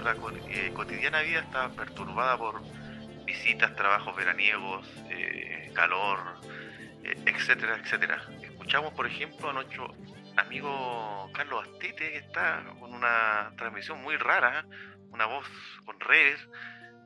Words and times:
nuestra 0.00 0.16
eh, 0.48 0.72
cotidiana 0.72 1.20
vida 1.20 1.40
está 1.40 1.68
perturbada 1.70 2.36
por 2.36 2.60
visitas, 3.24 3.74
trabajos 3.76 4.16
veraniegos, 4.16 4.86
eh, 5.10 5.70
calor, 5.74 6.40
etcétera, 7.02 7.76
etcétera. 7.76 8.22
Escuchamos, 8.42 8.92
por 8.94 9.06
ejemplo, 9.06 9.50
a 9.50 9.52
nuestro 9.52 9.94
amigo 10.36 11.30
Carlos 11.34 11.66
Astete, 11.66 12.12
que 12.12 12.18
está 12.18 12.62
con 12.78 12.92
una 12.94 13.52
transmisión 13.56 14.02
muy 14.02 14.16
rara, 14.16 14.64
una 15.10 15.26
voz 15.26 15.46
con 15.84 15.98
redes 16.00 16.40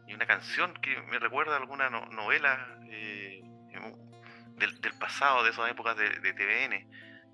y 0.07 0.15
una 0.15 0.27
canción 0.27 0.75
que 0.75 1.01
me 1.03 1.19
recuerda 1.19 1.55
a 1.55 1.59
alguna 1.59 1.91
novela 1.91 2.79
eh, 2.91 3.43
del, 4.57 4.95
pasado, 4.99 5.43
de 5.43 5.51
esas 5.51 5.71
épocas 5.71 5.97
de, 5.97 6.09
TVN. 6.09 6.73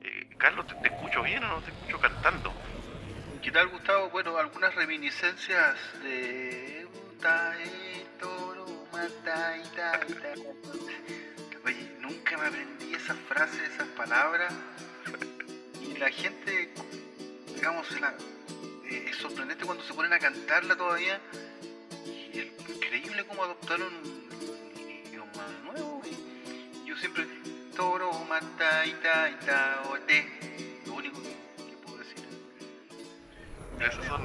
Eh, 0.03 0.31
Carlos, 0.39 0.67
¿te, 0.67 0.89
escucho 0.89 1.23
bien 1.23 1.45
o 1.45 1.49
no 1.49 1.61
te 1.61 1.71
escucho 1.71 2.01
cantando? 2.01 2.53
¿Qué 3.51 3.55
tal, 3.55 3.67
Gustavo? 3.67 4.11
Bueno, 4.11 4.37
algunas 4.37 4.73
reminiscencias 4.77 5.77
de... 6.05 6.87
Oye, 11.65 11.97
nunca 11.99 12.39
me 12.39 12.47
aprendí 12.47 12.95
esas 12.95 13.17
frases, 13.29 13.61
esas 13.75 13.89
palabras. 13.89 14.55
Y 15.83 15.99
la 15.99 16.11
gente, 16.11 16.73
digamos, 17.53 17.89
eh, 18.89 19.07
es 19.11 19.17
sorprendente 19.17 19.65
cuando 19.65 19.83
se 19.83 19.95
ponen 19.95 20.13
a 20.13 20.21
cantarla 20.21 20.77
todavía 20.77 21.21
increíble 22.69 23.27
cómo 23.27 23.43
adoptaron 23.43 23.93
un 23.93 24.81
idioma 25.09 25.49
nuevo. 25.65 26.03
Y 26.05 26.87
yo 26.89 26.97
siempre, 26.99 27.27
toro, 27.75 28.13
mata, 28.29 28.87
ita, 28.87 29.29
ita, 29.29 29.83
ote. 29.91 30.50
Esas 33.81 34.05
son, 34.05 34.23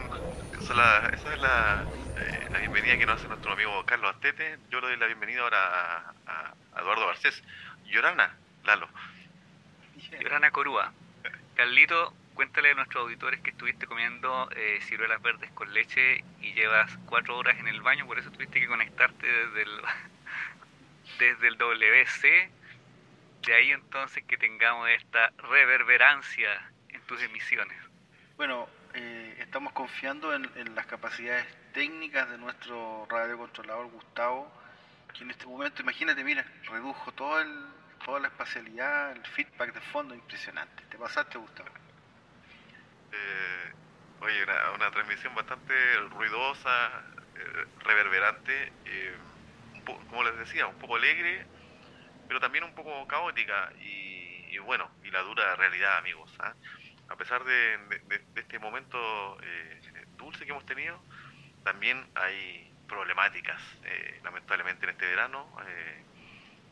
esa 0.59 1.33
es 1.33 1.39
la, 1.39 1.87
eh, 2.17 2.47
la 2.51 2.59
bienvenida 2.59 2.97
que 2.97 3.05
nos 3.05 3.15
hace 3.19 3.29
nuestro 3.29 3.53
amigo 3.53 3.85
Carlos 3.85 4.13
Astete. 4.13 4.57
Yo 4.69 4.81
le 4.81 4.87
doy 4.87 4.97
la 4.97 5.05
bienvenida 5.05 5.41
ahora 5.41 5.57
a, 5.59 6.53
a 6.75 6.81
Eduardo 6.81 7.07
Garcés. 7.07 7.41
Llorana, 7.85 8.35
Lalo. 8.65 8.89
Llorana 10.19 10.51
Corúa. 10.51 10.91
Carlito, 11.55 12.13
cuéntale 12.33 12.71
a 12.71 12.73
nuestros 12.75 13.03
auditores 13.03 13.39
que 13.39 13.51
estuviste 13.51 13.87
comiendo 13.87 14.49
eh, 14.51 14.79
ciruelas 14.81 15.21
verdes 15.21 15.49
con 15.51 15.73
leche 15.73 16.23
y 16.41 16.53
llevas 16.53 16.91
cuatro 17.05 17.37
horas 17.37 17.57
en 17.57 17.69
el 17.69 17.81
baño, 17.81 18.05
por 18.05 18.19
eso 18.19 18.29
tuviste 18.31 18.59
que 18.59 18.67
conectarte 18.67 19.25
desde 19.25 19.61
el, 19.61 19.81
desde 21.19 21.47
el 21.47 21.57
WC. 21.57 22.51
De 23.45 23.53
ahí 23.53 23.71
entonces 23.71 24.23
que 24.25 24.37
tengamos 24.37 24.89
esta 24.89 25.31
reverberancia 25.37 26.71
en 26.89 27.01
tus 27.03 27.21
emisiones. 27.21 27.77
Bueno, 28.35 28.67
eh, 28.95 29.34
estamos 29.55 29.71
confiando 29.71 30.35
en, 30.35 30.75
las 30.75 30.85
capacidades 30.85 31.45
técnicas 31.71 32.29
de 32.29 32.37
nuestro 32.37 33.07
radiocontrolador 33.09 33.87
Gustavo, 33.87 34.51
que 35.13 35.23
en 35.23 35.31
este 35.31 35.45
momento, 35.45 35.81
imagínate, 35.81 36.25
mira, 36.25 36.45
redujo 36.69 37.13
todo 37.13 37.39
el, 37.39 37.65
toda 38.03 38.19
la 38.19 38.27
espacialidad, 38.27 39.13
el 39.13 39.25
feedback 39.27 39.73
de 39.73 39.79
fondo, 39.79 40.13
impresionante. 40.13 40.83
¿Te 40.89 40.97
pasaste, 40.97 41.37
Gustavo? 41.37 41.69
Eh, 43.13 43.73
oye, 44.19 44.43
una, 44.43 44.91
transmisión 44.91 45.33
bastante 45.33 45.73
ruidosa, 46.09 47.05
eh, 47.37 47.65
reverberante, 47.79 48.73
eh, 48.83 49.15
como 50.09 50.25
les 50.25 50.37
decía, 50.37 50.67
un 50.67 50.79
poco 50.79 50.97
alegre, 50.97 51.47
pero 52.27 52.41
también 52.41 52.65
un 52.65 52.75
poco 52.75 53.07
caótica 53.07 53.71
y, 53.79 54.57
bueno, 54.57 54.91
y 55.01 55.11
la 55.11 55.21
dura 55.21 55.55
realidad, 55.55 55.99
amigos. 55.99 56.29
¿ah? 56.39 56.53
A 57.09 57.15
pesar 57.15 57.43
de, 57.43 57.79
este 58.35 58.59
momento 58.59 59.37
dulce 60.17 60.45
que 60.45 60.51
hemos 60.51 60.65
tenido, 60.65 60.99
también 61.63 62.05
hay 62.15 62.71
problemáticas, 62.87 63.61
lamentablemente, 64.23 64.85
en 64.85 64.91
este 64.91 65.05
verano, 65.05 65.47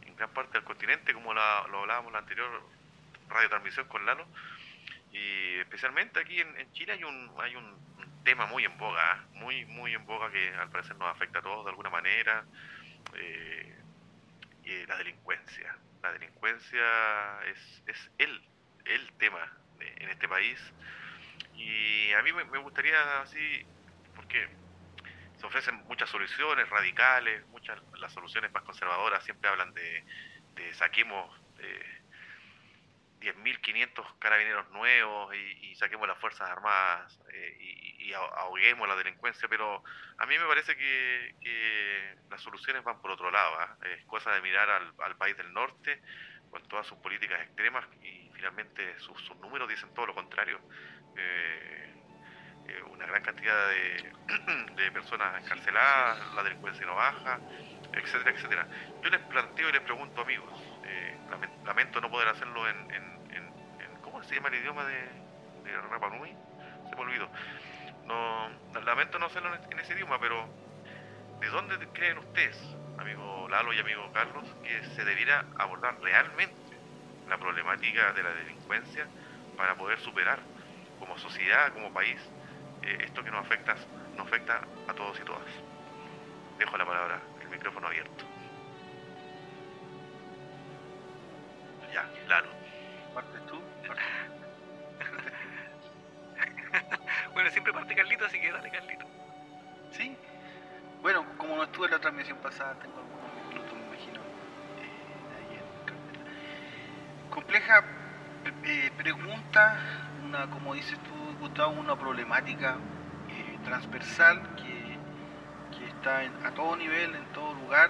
en 0.01 0.15
gran 0.15 0.29
parte 0.31 0.53
del 0.53 0.63
continente, 0.63 1.13
como 1.13 1.33
lo 1.33 1.41
hablábamos 1.41 2.07
en 2.07 2.13
la 2.13 2.19
anterior 2.19 2.63
radiotransmisión 3.29 3.87
con 3.87 4.05
Lalo, 4.05 4.27
y 5.11 5.59
especialmente 5.59 6.19
aquí 6.19 6.39
en, 6.39 6.71
Chile 6.73 6.93
hay 6.93 7.03
un, 7.03 7.31
hay 7.39 7.55
un, 7.55 7.81
tema 8.23 8.45
muy 8.45 8.63
en 8.63 8.77
boga, 8.77 9.25
muy, 9.33 9.65
muy 9.65 9.93
en 9.93 10.05
boga 10.05 10.31
que 10.31 10.53
al 10.55 10.69
parecer 10.69 10.95
nos 10.95 11.13
afecta 11.13 11.39
a 11.39 11.41
todos 11.41 11.65
de 11.65 11.71
alguna 11.71 11.89
manera, 11.89 12.45
eh, 13.15 13.75
y 14.63 14.85
la 14.85 14.95
delincuencia. 14.95 15.77
La 16.01 16.13
delincuencia 16.13 17.43
es, 17.45 17.83
es 17.85 18.11
el 18.85 19.11
tema 19.17 19.51
en 19.97 20.09
este 20.09 20.27
país. 20.27 20.59
Y 21.55 22.11
a 22.13 22.21
mí 22.23 22.33
me, 22.33 22.57
gustaría 22.59 23.21
así, 23.21 23.65
porque 24.15 24.47
se 25.37 25.45
ofrecen 25.45 25.75
muchas 25.87 26.09
soluciones 26.09 26.69
radicales, 26.69 27.45
muchas 27.47 27.81
las 27.99 28.13
soluciones 28.13 28.51
más 28.51 28.63
conservadoras 28.63 29.23
siempre 29.23 29.49
hablan 29.49 29.73
de, 29.73 30.03
de 30.55 30.73
saquemos... 30.73 31.39
Eh, 31.59 32.03
10.500 33.23 34.19
carabineros 34.19 34.69
nuevos 34.71 35.33
y, 35.33 35.73
saquemos 35.75 36.07
las 36.07 36.17
Fuerzas 36.19 36.49
Armadas 36.49 37.19
eh, 37.31 37.57
y, 37.59 38.13
ahoguemos 38.13 38.87
la 38.87 38.95
delincuencia, 38.95 39.47
pero 39.47 39.81
a 40.17 40.25
mí 40.25 40.37
me 40.37 40.45
parece 40.45 40.75
que, 40.75 42.15
las 42.29 42.41
soluciones 42.41 42.83
van 42.83 43.01
por 43.01 43.11
otro 43.11 43.31
lado. 43.31 43.55
¿ah? 43.59 43.77
Es 43.83 44.03
cosa 44.05 44.31
de 44.31 44.41
mirar 44.41 44.69
al, 44.69 45.15
país 45.15 45.37
del 45.37 45.51
norte 45.53 46.01
con 46.51 46.61
todas 46.67 46.85
sus 46.85 46.97
políticas 46.97 47.41
extremas 47.41 47.85
y 48.03 48.22
finalmente 48.43 48.99
sus, 48.99 49.35
números 49.39 49.69
dicen 49.69 49.93
todo 49.93 50.07
lo 50.07 50.13
contrario. 50.13 50.59
Eh, 51.15 51.93
eh, 52.67 52.83
una 52.91 53.05
gran 53.05 53.23
cantidad 53.23 53.69
de, 53.69 54.91
personas 54.91 55.41
encarceladas, 55.41 56.33
la 56.35 56.43
delincuencia 56.43 56.85
no 56.85 56.95
baja, 56.95 57.39
etcétera, 57.93 58.31
etcétera. 58.31 58.67
Yo 59.01 59.09
les 59.09 59.21
planteo 59.21 59.69
y 59.69 59.71
les 59.71 59.81
pregunto, 59.81 60.21
amigos, 60.21 60.51
lamento 61.63 62.01
no 62.01 62.11
poder 62.11 62.27
hacerlo 62.27 62.67
en, 62.67 62.83
se 64.23 64.35
llama 64.35 64.49
el 64.49 64.55
idioma 64.55 64.85
de, 64.85 65.01
de 65.63 65.81
Rapa 65.89 66.09
Nui? 66.09 66.33
Se 66.89 66.95
me 66.95 67.01
olvidó. 67.01 67.29
No, 68.05 68.49
lamento 68.81 69.19
no 69.19 69.25
hacerlo 69.25 69.51
en, 69.69 69.79
ese 69.79 69.93
idioma, 69.93 70.17
pero 70.19 70.47
¿de 71.39 71.47
dónde 71.47 71.77
creen 71.89 72.17
ustedes, 72.19 72.57
amigo 72.97 73.47
Lalo 73.49 73.73
y 73.73 73.79
amigo 73.79 74.09
Carlos, 74.13 74.45
que 74.63 74.83
se 74.95 75.03
debiera 75.03 75.45
abordar 75.57 75.99
realmente 76.01 76.62
la 77.29 77.37
problemática 77.37 78.13
de 78.13 78.23
la 78.23 78.31
delincuencia 78.31 79.07
para 79.57 79.75
poder 79.75 79.99
superar 79.99 80.39
como 80.99 81.17
sociedad, 81.17 81.73
como 81.73 81.91
país, 81.91 82.19
eh, 82.81 82.97
esto 83.01 83.23
que 83.23 83.31
nos 83.31 83.45
afecta, 83.45 83.75
nos 84.15 84.27
afecta 84.27 84.61
a 84.87 84.93
todos 84.93 85.19
y 85.19 85.23
todas? 85.23 85.43
Dejo 86.57 86.77
la 86.77 86.85
palabra, 86.85 87.19
el 87.41 87.49
micrófono 87.49 87.87
abierto. 87.87 88.25
Ya, 91.93 92.09
Lalo. 92.27 92.49
bueno, 97.33 97.49
siempre 97.51 97.73
parte 97.73 97.95
Carlito, 97.95 98.25
así 98.25 98.39
que 98.39 98.51
dale 98.51 98.71
Carlito. 98.71 99.05
Sí. 99.91 100.15
Bueno, 101.01 101.25
como 101.37 101.57
no 101.57 101.63
estuve 101.63 101.87
en 101.87 101.91
la 101.91 101.99
transmisión 101.99 102.37
pasada, 102.39 102.75
tengo 102.79 102.97
algunos 102.97 103.49
minutos, 103.49 103.73
me 103.73 103.85
imagino. 103.87 104.32
Compleja 107.33 107.83
eh, 108.63 108.91
pregunta, 108.95 109.75
una, 110.23 110.47
como 110.51 110.75
dices 110.75 110.99
tú, 110.99 111.39
Gustavo, 111.39 111.71
una 111.79 111.95
problemática 111.95 112.75
eh, 113.27 113.57
transversal 113.63 114.39
que, 114.55 114.97
que 115.75 115.87
está 115.87 116.19
a 116.47 116.51
todo 116.51 116.75
nivel, 116.75 117.15
en 117.15 117.25
todo 117.33 117.55
lugar. 117.55 117.89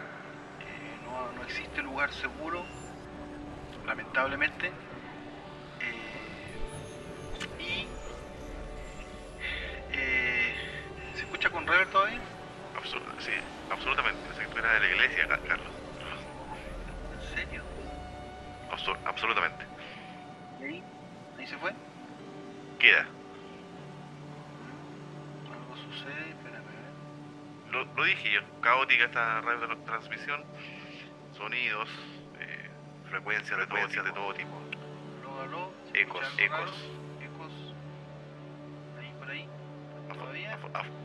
No, 1.03 1.29
no 1.33 1.43
existe 1.43 1.81
lugar 1.81 2.13
seguro, 2.13 2.63
lamentablemente 3.85 4.71
caótica 29.03 29.05
esta 29.05 29.41
radio 29.41 29.67
de 29.67 29.75
transmisión, 29.85 30.43
sonidos, 31.35 31.89
eh, 32.39 32.69
frecuencias, 33.09 33.57
de, 33.59 33.67
todo, 33.67 34.03
de 34.03 34.11
todo 34.11 34.33
tipo. 34.33 34.61
Aló, 35.21 35.41
aló, 35.41 35.73
ecos, 35.93 36.25
ecos. 36.37 36.71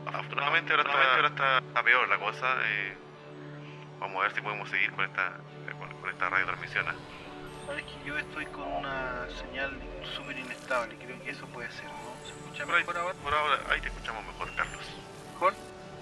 afortunadamente 0.05 0.73
ahora 0.73 0.83
está, 0.83 1.15
ahora 1.15 1.27
está 1.59 1.83
peor 1.83 2.07
la 2.09 2.17
cosa. 2.17 2.55
Eh, 2.63 2.97
vamos 3.99 4.19
a 4.19 4.23
ver 4.23 4.35
si 4.35 4.41
podemos 4.41 4.69
seguir 4.69 4.91
con 4.91 5.05
esta, 5.05 5.37
con, 5.77 6.09
esta 6.09 6.29
radiotransmisión. 6.29 6.87
¿ah? 6.87 6.95
Sabes 7.67 7.83
que 7.83 8.07
yo 8.07 8.17
estoy 8.17 8.45
con 8.47 8.67
una 8.67 9.27
señal 9.29 9.71
súper 10.15 10.37
inestable, 10.37 10.95
creo 10.95 11.21
que 11.23 11.31
eso 11.31 11.45
puede 11.47 11.69
ser, 11.71 11.85
¿no? 11.85 12.15
¿Se 12.25 12.31
escucha 12.31 12.65
mejor 12.65 12.97
ahora? 12.97 13.13
Por 13.15 13.33
ahora, 13.33 13.59
ahí 13.69 13.81
te 13.81 13.87
escuchamos 13.87 14.25
mejor, 14.25 14.53
Carlos. 14.55 14.83
¿Mejor? 15.33 15.53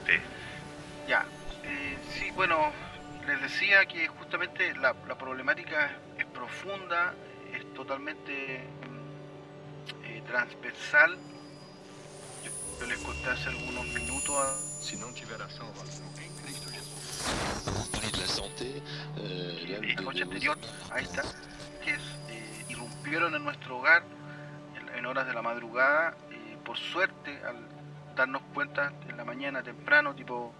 Sí. 0.05 0.13
Ya. 1.07 1.25
Eh, 1.67 1.97
sí, 2.13 2.31
bueno, 2.31 2.71
les 3.25 3.41
decía 3.41 3.85
que 3.85 4.07
justamente 4.07 4.73
la, 4.75 4.93
problemática 4.93 5.91
es 6.17 6.25
profunda, 6.25 7.13
es 7.53 7.73
totalmente 7.73 8.61
eh, 10.03 10.23
transversal. 10.27 11.17
Yo, 12.43 12.85
les 12.87 12.97
conté 12.99 13.29
hace 13.29 13.49
algunos 13.49 13.85
minutos. 13.87 14.79
Si 14.81 14.95
no 14.97 15.07
eh, 19.17 19.79
la 19.95 20.01
noche 20.01 20.23
anterior 20.23 20.57
a 20.91 20.99
esta, 20.99 21.23
que 21.83 21.91
eh, 21.93 22.65
irrumpieron 22.69 23.35
en 23.35 23.43
nuestro 23.43 23.79
hogar 23.79 24.03
en, 24.95 25.05
horas 25.05 25.27
de 25.27 25.33
la 25.33 25.41
madrugada. 25.41 26.15
Eh, 26.31 26.57
por 26.63 26.77
suerte, 26.77 27.39
al 27.45 27.55
darnos 28.15 28.41
cuenta 28.53 28.93
en 29.07 29.17
la 29.17 29.25
mañana 29.25 29.63
temprano, 29.63 30.15
tipo 30.15 30.53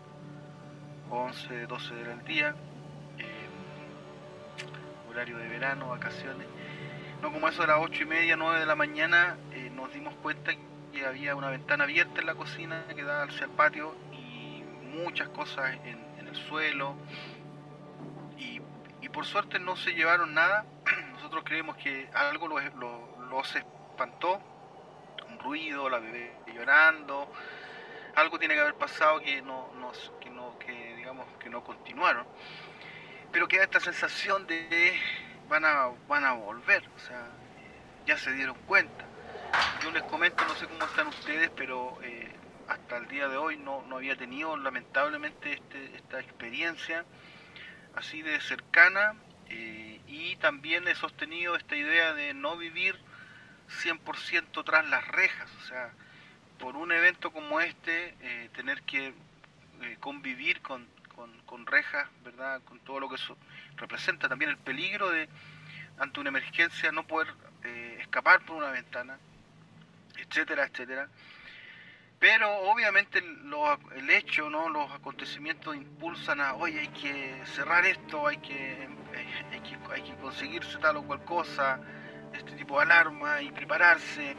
11, 1.09 1.67
12 1.67 1.95
del 1.95 2.23
día, 2.25 2.55
horario 5.09 5.37
de 5.37 5.47
verano, 5.47 5.89
vacaciones. 5.89 6.47
No, 7.21 7.31
como 7.31 7.47
eso 7.47 7.63
era 7.63 7.79
8 7.79 8.03
y 8.03 8.05
media, 8.05 8.35
9 8.35 8.59
de 8.59 8.65
la 8.65 8.75
mañana, 8.75 9.37
nos 9.73 9.91
dimos 9.93 10.13
cuenta 10.15 10.51
que 10.91 11.05
había 11.05 11.35
una 11.35 11.49
ventana 11.49 11.85
abierta 11.85 12.21
en 12.21 12.27
la 12.27 12.35
cocina 12.35 12.85
que 12.95 13.03
daba 13.03 13.23
hacia 13.23 13.45
el 13.45 13.51
patio 13.51 13.95
y 14.11 14.63
muchas 15.01 15.29
cosas 15.29 15.75
en, 15.85 15.99
en 16.19 16.27
el 16.27 16.35
suelo, 16.35 16.95
y 19.07 19.09
por 19.09 19.25
suerte 19.25 19.57
no 19.57 19.75
se 19.75 19.93
llevaron 19.93 20.33
nada. 20.33 20.65
Nosotros 21.13 21.43
creemos 21.45 21.77
que 21.77 22.09
algo 22.13 22.47
los, 22.47 22.61
los, 23.29 23.55
espantó, 23.55 24.39
un 25.29 25.39
ruido, 25.39 25.89
la 25.89 25.99
bebé 25.99 26.33
llorando, 26.53 27.31
algo 28.15 28.37
tiene 28.37 28.55
que 28.55 28.61
haber 28.61 28.75
pasado 28.75 29.19
que 29.19 29.41
no, 29.41 29.69
que 30.19 30.29
no, 30.29 30.57
que 30.59 30.86
digamos 31.07 31.27
que 31.39 31.49
no 31.49 31.63
continuaron. 31.63 32.27
Pero 33.31 33.47
queda 33.47 33.63
esta 33.63 33.79
sensación 33.79 34.45
de 34.45 34.99
van 35.47 35.63
a, 35.63 35.87
van 36.05 36.25
a 36.25 36.33
volver, 36.33 36.83
o 36.97 36.99
sea, 36.99 37.29
ya 38.05 38.17
se 38.17 38.33
dieron 38.33 38.57
cuenta. 38.67 39.05
Yo 39.81 39.89
les 39.91 40.03
comento, 40.03 40.43
no 40.45 40.53
sé 40.55 40.67
cómo 40.67 40.83
están 40.83 41.07
ustedes, 41.07 41.49
pero 41.55 41.97
eh, 42.03 42.29
hasta 42.67 42.97
el 42.97 43.07
día 43.07 43.29
de 43.29 43.37
hoy 43.37 43.55
no, 43.55 43.83
no 43.83 43.95
había 43.95 44.17
tenido 44.17 44.57
lamentablemente 44.57 45.53
este, 45.53 45.95
esta 45.95 46.19
experiencia 46.19 47.05
así 47.95 48.21
de 48.21 48.41
cercana 48.41 49.15
eh, 49.47 50.01
y 50.07 50.35
también 50.35 50.89
he 50.89 50.95
sostenido 50.95 51.55
esta 51.55 51.77
idea 51.77 52.13
de 52.15 52.33
no 52.33 52.57
vivir 52.57 52.99
100% 53.81 54.65
tras 54.65 54.85
las 54.89 55.07
rejas, 55.07 55.49
o 55.63 55.67
sea, 55.67 55.93
por 56.59 56.75
un 56.75 56.91
evento 56.91 57.31
como 57.31 57.61
este, 57.61 58.13
eh, 58.19 58.49
tener 58.53 58.81
que 58.81 59.13
convivir 59.99 60.61
con, 60.61 60.87
con, 61.45 61.65
rejas, 61.65 62.07
¿verdad? 62.23 62.61
Con 62.63 62.79
todo 62.79 62.99
lo 62.99 63.09
que 63.09 63.15
eso 63.15 63.37
representa, 63.75 64.29
también 64.29 64.51
el 64.51 64.57
peligro 64.57 65.09
de, 65.09 65.27
ante 65.97 66.19
una 66.19 66.29
emergencia, 66.29 66.91
no 66.91 67.05
poder 67.05 67.27
escapar 67.99 68.45
por 68.45 68.55
una 68.55 68.71
ventana, 68.71 69.17
etcétera, 70.17 70.65
etcétera. 70.65 71.09
Pero 72.19 72.51
obviamente 72.71 73.19
el 73.19 74.09
hecho, 74.09 74.49
¿no? 74.49 74.69
los 74.69 74.91
acontecimientos 74.91 75.75
impulsan 75.75 76.41
a, 76.41 76.55
oye, 76.55 76.79
hay 76.79 76.87
que 76.87 77.41
cerrar 77.45 77.85
esto, 77.85 78.25
hay 78.25 78.37
que, 78.37 78.83
eh, 78.83 78.87
hay 79.51 79.59
que, 79.61 79.77
hay 79.93 80.15
conseguirse 80.19 80.79
tal 80.79 80.97
o 80.97 81.03
cual 81.03 81.23
cosa, 81.23 81.79
este 82.33 82.53
tipo 82.53 82.77
de 82.77 82.85
alarma 82.85 83.41
y 83.41 83.51
prepararse. 83.51 84.35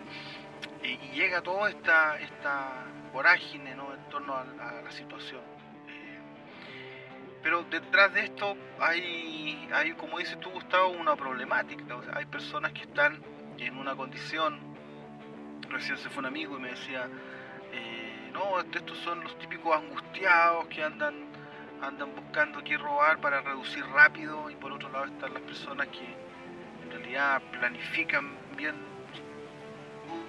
Y, 0.83 0.97
llega 1.15 1.41
toda 1.41 1.71
esta, 1.71 2.19
esta 2.19 2.85
vorágine 3.13 3.77
¿no? 3.77 3.95
en 3.95 4.09
torno 4.09 4.35
a, 4.35 4.45
la 4.83 4.91
situación. 4.91 5.43
Eh, 7.39 7.41
pero 7.43 7.63
detrás 7.65 8.13
de 8.15 8.25
esto 8.25 8.57
hay, 8.81 9.69
hay, 9.73 9.93
como 9.93 10.19
dices 10.19 10.39
tú, 10.41 10.51
Gustavo, 10.51 10.89
una 10.89 11.17
problemática. 11.17 12.01
hay 12.15 12.27
personas 12.27 12.73
que 12.73 12.83
están 12.83 13.23
en 13.59 13.77
una 13.77 13.95
condición. 13.95 14.59
Recién 15.69 15.97
se 15.99 16.09
fue 16.09 16.21
un 16.21 16.27
amigo 16.27 16.57
y 16.57 16.61
me 16.61 16.71
decía, 16.71 17.09
no, 18.33 18.61
estos 18.61 18.99
son 18.99 19.23
los 19.23 19.39
típicos 19.39 19.77
angustiados 19.77 20.67
que 20.69 20.83
andan 20.83 21.29
andan 21.83 22.15
buscando 22.15 22.63
qué 22.65 22.77
robar 22.77 23.21
para 23.21 23.41
reducir 23.41 23.85
rápido 23.87 24.51
y 24.51 24.57
por 24.57 24.73
otro 24.73 24.91
lado 24.91 25.05
están 25.07 25.33
las 25.33 25.43
personas 25.43 25.87
que 25.89 26.05
en 26.85 26.91
realidad 26.91 27.41
planifican 27.53 28.37
bien, 28.57 28.75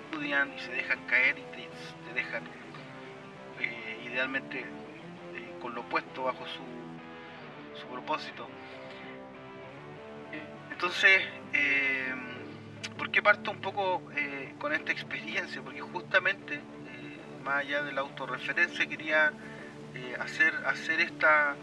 estudian 0.05 0.53
y 0.55 0.59
se 0.59 0.71
dejan 0.71 0.99
caer 1.07 1.39
y 1.39 1.43
te, 1.55 2.13
dejan 2.13 2.43
eh, 3.59 4.03
idealmente 4.05 4.59
eh, 4.59 5.55
con 5.61 5.73
lo 5.73 5.83
puesto 5.83 6.23
bajo 6.23 6.45
su, 6.45 6.61
su 7.79 7.87
propósito. 7.87 8.47
Entonces, 10.71 11.21
eh, 11.53 12.13
¿por 12.97 13.11
qué 13.11 13.21
parto 13.21 13.51
un 13.51 13.59
poco 13.59 14.01
con 14.59 14.73
esta 14.73 14.91
experiencia? 14.91 15.61
Porque 15.61 15.81
justamente 15.81 16.61
más 17.43 17.65
allá 17.65 17.83
de 17.83 17.91
la 17.91 18.01
autorreferencia, 18.01 18.85
quería 18.85 19.33
eh, 19.95 20.15
hacer, 20.19 20.53
hacer 20.65 20.99
esta, 21.01 21.55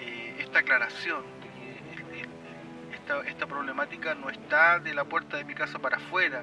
eh, 0.00 0.36
esta 0.38 0.60
aclaración 0.60 1.24
esta, 2.92 3.20
esta, 3.28 3.46
problemática 3.46 4.14
no 4.14 4.30
está 4.30 4.78
de 4.78 4.94
la 4.94 5.04
puerta 5.04 5.36
de 5.36 5.44
mi 5.44 5.54
casa 5.54 5.78
para 5.78 5.98
afuera, 5.98 6.42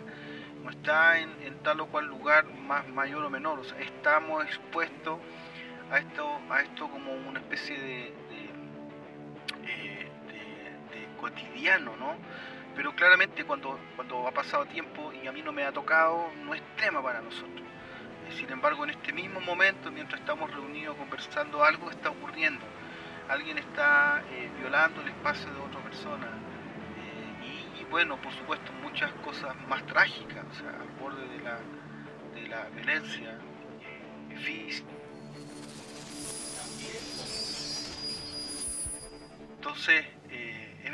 no 0.63 0.69
está 0.69 1.17
en, 1.17 1.31
tal 1.63 1.79
o 1.79 1.87
cual 1.87 2.05
lugar 2.05 2.45
más 2.45 2.87
mayor 2.87 3.25
o 3.25 3.29
menor, 3.31 3.59
o 3.59 3.63
sea, 3.63 3.79
estamos 3.79 4.45
expuestos 4.45 5.19
a 5.91 5.97
esto, 5.97 6.39
a 6.51 6.61
esto 6.61 6.87
como 6.87 7.13
una 7.13 7.39
especie 7.39 7.79
de, 7.79 8.13
cotidiano, 11.21 11.95
¿no? 11.95 12.15
Pero 12.75 12.93
claramente 12.95 13.45
cuando, 13.45 13.79
cuando 13.95 14.27
ha 14.27 14.31
pasado 14.31 14.65
tiempo 14.65 15.13
y 15.13 15.27
a 15.27 15.31
mí 15.31 15.41
no 15.41 15.51
me 15.51 15.63
ha 15.63 15.71
tocado, 15.71 16.31
no 16.43 16.53
es 16.53 16.61
tema 16.75 17.01
para 17.01 17.21
nosotros. 17.21 17.61
Sin 18.37 18.49
embargo, 18.49 18.83
en 18.85 18.91
este 18.91 19.11
mismo 19.13 19.39
momento, 19.41 19.91
mientras 19.91 20.19
estamos 20.19 20.49
reunidos 20.51 20.95
conversando, 20.97 21.63
algo 21.63 21.89
está 21.91 22.09
ocurriendo. 22.09 22.65
Alguien 23.27 23.57
está 23.57 24.23
eh, 24.31 24.49
violando 24.59 25.01
el 25.01 25.09
espacio 25.09 25.51
de 25.53 25.59
otra 25.59 25.81
persona. 25.81 26.27
Eh, 26.27 27.81
y, 27.81 27.83
bueno, 27.85 28.17
por 28.21 28.33
supuesto, 28.33 28.71
muchas 28.81 29.11
cosas 29.25 29.55
más 29.67 29.85
trágicas, 29.85 30.45
o 30.49 30.53
sea, 30.53 30.69
al 30.69 30.87
borde 30.99 31.27
de 31.27 31.39
la, 31.43 31.59
de 32.33 32.47
la 32.47 32.69
violencia 32.69 33.37
eh, 34.29 34.37
física. 34.37 34.89
Entonces, 39.57 40.05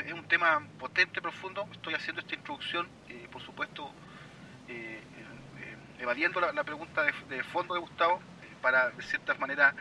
es 0.08 0.14
un 0.14 0.28
tema 0.28 0.66
potente, 0.80 1.22
profundo. 1.22 1.68
Estoy 1.72 1.94
haciendo 1.94 2.22
esta 2.22 2.34
introducción, 2.34 2.88
por 3.32 3.42
supuesto, 3.42 3.92
evadiendo 6.00 6.40
la, 6.40 6.64
pregunta 6.64 7.04
de, 7.04 7.44
fondo 7.44 7.74
de 7.74 7.80
Gustavo, 7.80 8.22
eh, 8.42 8.56
para 8.62 8.90
de 8.90 9.04
cierta 9.04 9.34
manera 9.36 9.74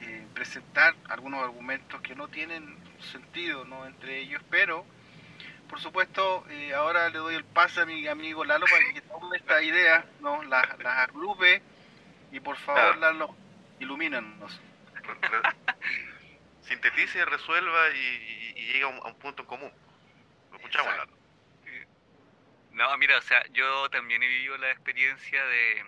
eh, 0.00 0.26
presentar 0.34 0.94
algunos 1.08 1.42
argumentos 1.42 2.00
que 2.00 2.14
no 2.14 2.28
tienen 2.28 2.76
sentido 3.12 3.64
¿no? 3.64 3.86
entre 3.86 4.20
ellos, 4.20 4.42
pero 4.50 4.84
por 5.68 5.80
supuesto 5.80 6.44
eh, 6.50 6.74
ahora 6.74 7.08
le 7.08 7.18
doy 7.18 7.34
el 7.34 7.44
pase 7.44 7.80
a 7.80 7.86
mi 7.86 8.06
amigo 8.06 8.44
Lalo 8.44 8.66
para 8.66 8.92
que 8.92 9.00
tome 9.00 9.36
esta 9.36 9.62
idea, 9.62 10.04
¿no? 10.20 10.42
las, 10.42 10.78
las 10.78 11.08
agrupe 11.08 11.62
y 12.32 12.40
por 12.40 12.56
favor 12.56 12.96
Lalo, 12.98 13.34
ilumínanos. 13.80 14.60
Sintetice, 16.64 17.24
resuelva 17.24 17.90
y, 17.90 18.54
y, 18.56 18.66
llegue 18.72 18.82
a 18.82 18.88
un, 18.88 19.18
punto 19.18 19.42
en 19.42 19.48
común. 19.48 19.72
Lo 20.50 20.56
escuchamos. 20.56 20.94
No, 22.72 22.98
mira, 22.98 23.18
o 23.18 23.22
sea, 23.22 23.44
yo 23.52 23.88
también 23.90 24.22
he 24.22 24.26
vivido 24.26 24.56
la 24.58 24.70
experiencia 24.72 25.44
de, 25.46 25.84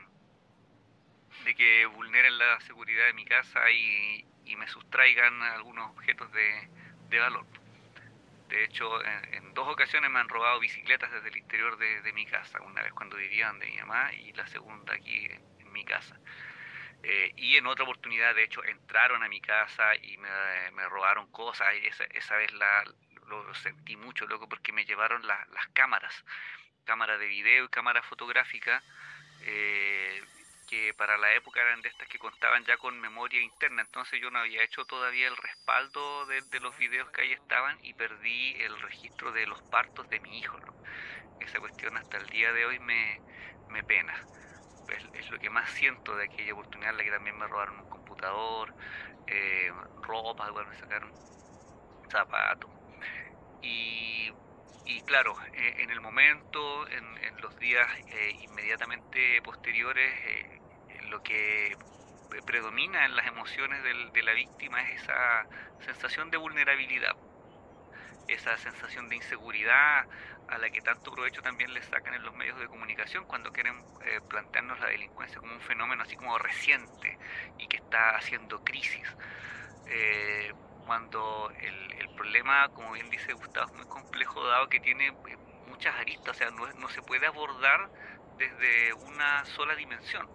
de 1.45 1.55
que 1.55 1.87
vulneren 1.87 2.39
la 2.39 2.61
seguridad 2.61 3.07
de 3.07 3.13
mi 3.13 3.25
casa 3.25 3.71
y, 3.71 4.25
me 4.57 4.69
sustraigan 4.69 5.43
algunos 5.43 5.91
objetos 5.91 6.31
de, 6.33 7.19
valor. 7.19 7.45
De 8.49 8.65
hecho, 8.65 9.05
en, 9.05 9.53
dos 9.53 9.69
ocasiones 9.69 10.11
me 10.11 10.19
han 10.19 10.29
robado 10.29 10.61
bicicletas 10.61 11.13
desde 11.13 11.29
el 11.29 11.37
interior 11.37 11.77
de, 11.77 12.13
mi 12.13 12.25
casa, 12.25 12.61
una 12.63 12.83
vez 12.83 12.93
cuando 12.93 13.17
vivían 13.17 13.59
de 13.59 13.67
mi 13.67 13.77
mamá 13.79 14.13
y 14.15 14.33
la 14.33 14.47
segunda 14.47 14.95
aquí 14.95 15.27
en, 15.27 15.73
mi 15.73 15.85
casa. 15.85 16.19
Eh, 17.09 17.33
y 17.37 17.57
en 17.57 17.67
otra 17.67 17.85
oportunidad, 17.85 18.35
de 18.35 18.43
hecho, 18.45 18.65
entraron 18.65 19.23
a 19.23 19.29
mi 19.29 19.41
casa 19.41 19.95
y 20.03 20.17
me, 20.19 20.89
robaron 20.89 21.31
cosas 21.31 21.69
y 21.81 21.87
esa, 21.87 22.05
esa 22.11 22.37
vez 22.37 22.53
la, 22.55 22.85
lo 23.29 23.55
sentí 23.55 23.97
mucho, 23.97 24.27
loco, 24.27 24.49
porque 24.49 24.73
me 24.73 24.85
llevaron 24.85 25.25
las 25.27 25.69
cámaras 25.73 26.25
cámara 26.87 27.19
de 27.19 27.27
video 27.27 27.65
y 27.65 27.69
cámara 27.69 28.03
fotográfica, 28.03 28.83
eh, 29.43 30.25
que 30.67 30.95
para 30.95 31.19
la 31.19 31.35
época 31.35 31.61
eran 31.61 31.83
de 31.83 31.91
estas 31.91 32.09
que 32.09 32.19
contaban 32.19 32.65
ya 32.65 32.77
con 32.79 32.99
memoria 32.99 33.41
interna, 33.41 33.83
entonces 33.83 34.21
yo 34.21 34.31
no 34.31 34.39
había 34.39 34.63
hecho 34.63 34.85
todavía 34.87 35.29
el 35.29 35.37
respaldo 35.37 36.27
de, 36.27 36.61
los 36.61 36.77
videos 36.79 37.11
que 37.11 37.23
ahí 37.23 37.33
estaban 37.33 37.77
y 37.83 37.93
perdí 37.95 38.57
el 38.63 38.81
registro 38.81 39.33
de 39.33 39.47
los 39.47 39.63
partos 39.65 40.09
de 40.09 40.21
mi 40.21 40.39
hijo. 40.39 40.59
Esa 41.39 41.61
cuestión 41.61 41.97
hasta 41.97 42.17
el 42.19 42.27
día 42.29 42.53
de 42.53 42.65
hoy 42.67 42.79
me, 42.79 43.21
me 43.69 43.85
pena. 43.85 44.15
Es, 44.89 45.31
lo 45.31 45.39
que 45.39 45.51
más 45.51 45.71
siento 45.71 46.17
de 46.17 46.25
aquella 46.25 46.53
oportunidad, 46.55 46.95
la 46.95 47.05
que 47.05 47.11
también 47.11 47.37
me 47.37 47.49
robaron 47.49 47.79
un 47.81 47.87
computador, 47.87 48.75
eh, 49.27 49.71
ropa, 50.03 50.51
bueno, 50.51 50.69
me 50.71 50.77
sacaron 50.77 51.15
zapatos. 52.11 52.71
Y, 53.61 54.31
y 54.85 55.03
claro, 55.03 55.37
eh, 55.53 55.75
en 55.79 55.91
el 55.91 56.01
momento, 56.01 56.89
en, 56.91 57.19
en 57.19 57.41
los 57.41 57.57
días 57.59 57.89
eh, 58.09 58.37
inmediatamente 58.41 59.43
posteriores, 59.43 60.15
eh, 60.25 60.61
lo 61.03 61.21
que 61.23 61.77
predomina 62.45 63.05
en 63.07 63.17
las 63.17 63.27
emociones 63.27 63.83
de 63.85 64.23
la 64.23 64.33
víctima 64.35 64.83
es 64.83 65.03
esa 65.03 65.49
sensación 65.81 66.31
de 66.31 66.39
vulnerabilidad, 66.39 67.17
esa 68.29 68.57
sensación 68.59 69.09
de 69.09 69.17
inseguridad 69.17 70.07
a 70.49 70.59
la 70.59 70.71
que 70.71 70.81
tanto 70.81 71.11
provecho 71.13 71.43
también 71.43 71.75
le 71.75 71.83
sacan 71.83 72.15
en 72.15 72.23
los 72.23 72.35
medios 72.35 72.59
de 72.59 72.69
comunicación 72.69 73.25
cuando 73.27 73.51
quieren 73.53 73.75
plantearnos 74.29 74.79
la 74.81 74.87
delincuencia 74.89 75.41
como 75.41 75.55
un 75.55 75.61
fenómeno 75.61 76.03
así 76.03 76.17
como 76.17 76.39
reciente 76.39 77.19
y 77.59 77.67
que 77.67 77.79
está 77.79 78.17
haciendo 78.17 78.63
crisis 78.63 79.09
cuando 80.87 81.51
el, 81.61 82.09
problema, 82.17 82.69
como 82.71 82.93
bien 82.93 83.11
dice 83.11 83.33
Gustavo, 83.35 83.67
es 83.67 83.75
muy 83.75 83.87
complejo 83.87 84.43
dado 84.47 84.69
que 84.69 84.81
tiene 84.81 85.09
eh, 85.09 85.37
muchas 85.67 85.95
aristas, 85.97 86.37
o 86.37 86.39
sea, 86.39 86.51
no, 86.51 86.73
no 86.75 86.89
se 86.89 87.03
puede 87.03 87.27
abordar 87.27 87.91
desde 88.39 88.95
una 88.95 89.45
sola 89.45 89.75
dimensión. 89.75 90.27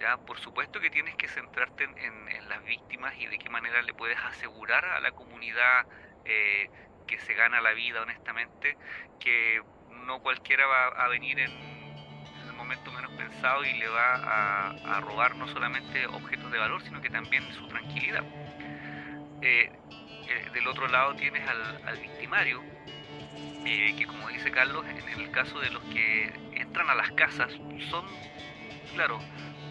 Ya, 0.00 0.16
por 0.16 0.38
supuesto 0.38 0.80
que 0.80 0.90
tienes 0.90 1.14
que 1.16 1.28
centrarte 1.28 1.84
en, 1.84 2.48
las 2.48 2.64
víctimas 2.64 3.14
y 3.18 3.26
de 3.26 3.38
qué 3.38 3.50
manera 3.50 3.82
le 3.82 3.92
puedes 3.94 4.18
asegurar 4.18 4.84
a 4.84 5.00
la 5.00 5.12
comunidad 5.12 5.86
eh, 6.24 6.70
que 7.08 7.18
se 7.18 7.34
gana 7.34 7.60
la 7.60 7.72
vida 7.72 8.02
honestamente, 8.02 8.76
que 9.18 9.60
no 10.06 10.20
cualquiera 10.20 10.64
va 10.66 10.88
a 10.88 11.08
venir 11.08 11.40
en, 11.40 11.50
el 11.50 12.52
momento 12.54 12.92
menos 12.92 13.10
pensado 13.12 13.64
y 13.64 13.72
le 13.72 13.88
va 13.88 14.14
a, 14.14 14.96
a 14.96 15.00
robar 15.00 15.34
no 15.34 15.48
solamente 15.48 16.06
objetos 16.06 16.52
de 16.52 16.58
valor, 16.58 16.82
sino 16.82 17.00
que 17.00 17.10
también 17.10 17.52
su 17.52 17.66
tranquilidad. 17.66 18.24
Eh, 19.40 19.70
eh, 20.28 20.50
del 20.52 20.66
otro 20.66 20.88
lado 20.88 21.14
tienes 21.14 21.42
al, 21.48 21.98
victimario, 21.98 22.62
eh, 23.64 23.94
que 23.96 24.06
como 24.06 24.28
dice 24.28 24.50
Carlos, 24.50 24.84
en 24.86 25.20
el 25.20 25.30
caso 25.30 25.60
de 25.60 25.70
los 25.70 25.82
que 25.84 26.24
entran 26.52 26.90
a 26.90 26.94
las 26.94 27.12
casas, 27.12 27.52
son, 27.88 28.04
claro, 28.94 29.20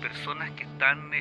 personas 0.01 0.51
que 0.51 0.63
están, 0.63 1.12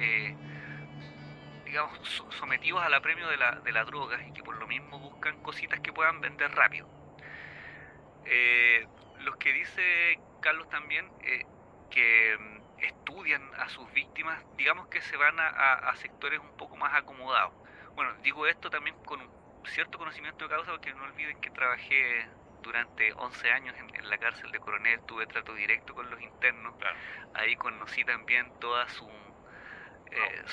digamos, 1.66 2.24
sometidos 2.30 2.82
al 2.82 2.94
apremio 2.94 3.28
de 3.28 3.36
la, 3.36 3.56
de 3.56 3.72
la 3.72 3.84
droga 3.84 4.18
y 4.26 4.32
que 4.32 4.42
por 4.42 4.56
lo 4.56 4.66
mismo 4.66 4.98
buscan 4.98 5.42
cositas 5.42 5.80
que 5.80 5.92
puedan 5.92 6.20
vender 6.20 6.50
rápido. 6.52 6.88
los 9.20 9.36
que 9.36 9.52
dice 9.52 10.18
Carlos 10.40 10.68
también, 10.70 11.10
que 11.90 12.36
mm, 12.38 12.84
estudian 12.84 13.42
a 13.58 13.68
sus 13.68 13.92
víctimas, 13.92 14.42
digamos 14.56 14.88
que 14.88 15.02
se 15.02 15.16
van 15.16 15.38
a 15.38 15.94
sectores 15.96 16.40
un 16.40 16.56
poco 16.56 16.76
más 16.76 16.94
acomodados. 16.94 17.52
Bueno, 17.94 18.12
digo 18.22 18.46
esto 18.46 18.68
también 18.70 18.94
con 19.04 19.20
un 19.20 19.30
cierto 19.66 19.98
conocimiento 19.98 20.44
de 20.44 20.54
causa 20.54 20.70
porque 20.70 20.92
no 20.94 21.04
olviden 21.04 21.40
que 21.40 21.50
trabajé 21.50 22.28
durante 22.62 23.12
11 23.12 23.50
años 23.52 23.74
en, 23.78 24.10
la 24.10 24.18
cárcel 24.18 24.50
de 24.50 24.58
Coronel, 24.58 25.00
tuve 25.06 25.26
trato 25.26 25.54
directo 25.54 25.94
con 25.94 26.10
los 26.10 26.20
internos, 26.20 26.74
ahí 27.34 27.56
conocí 27.56 28.04
también 28.04 28.52
toda 28.60 28.88
su, 28.88 29.08
eh, 30.10 30.44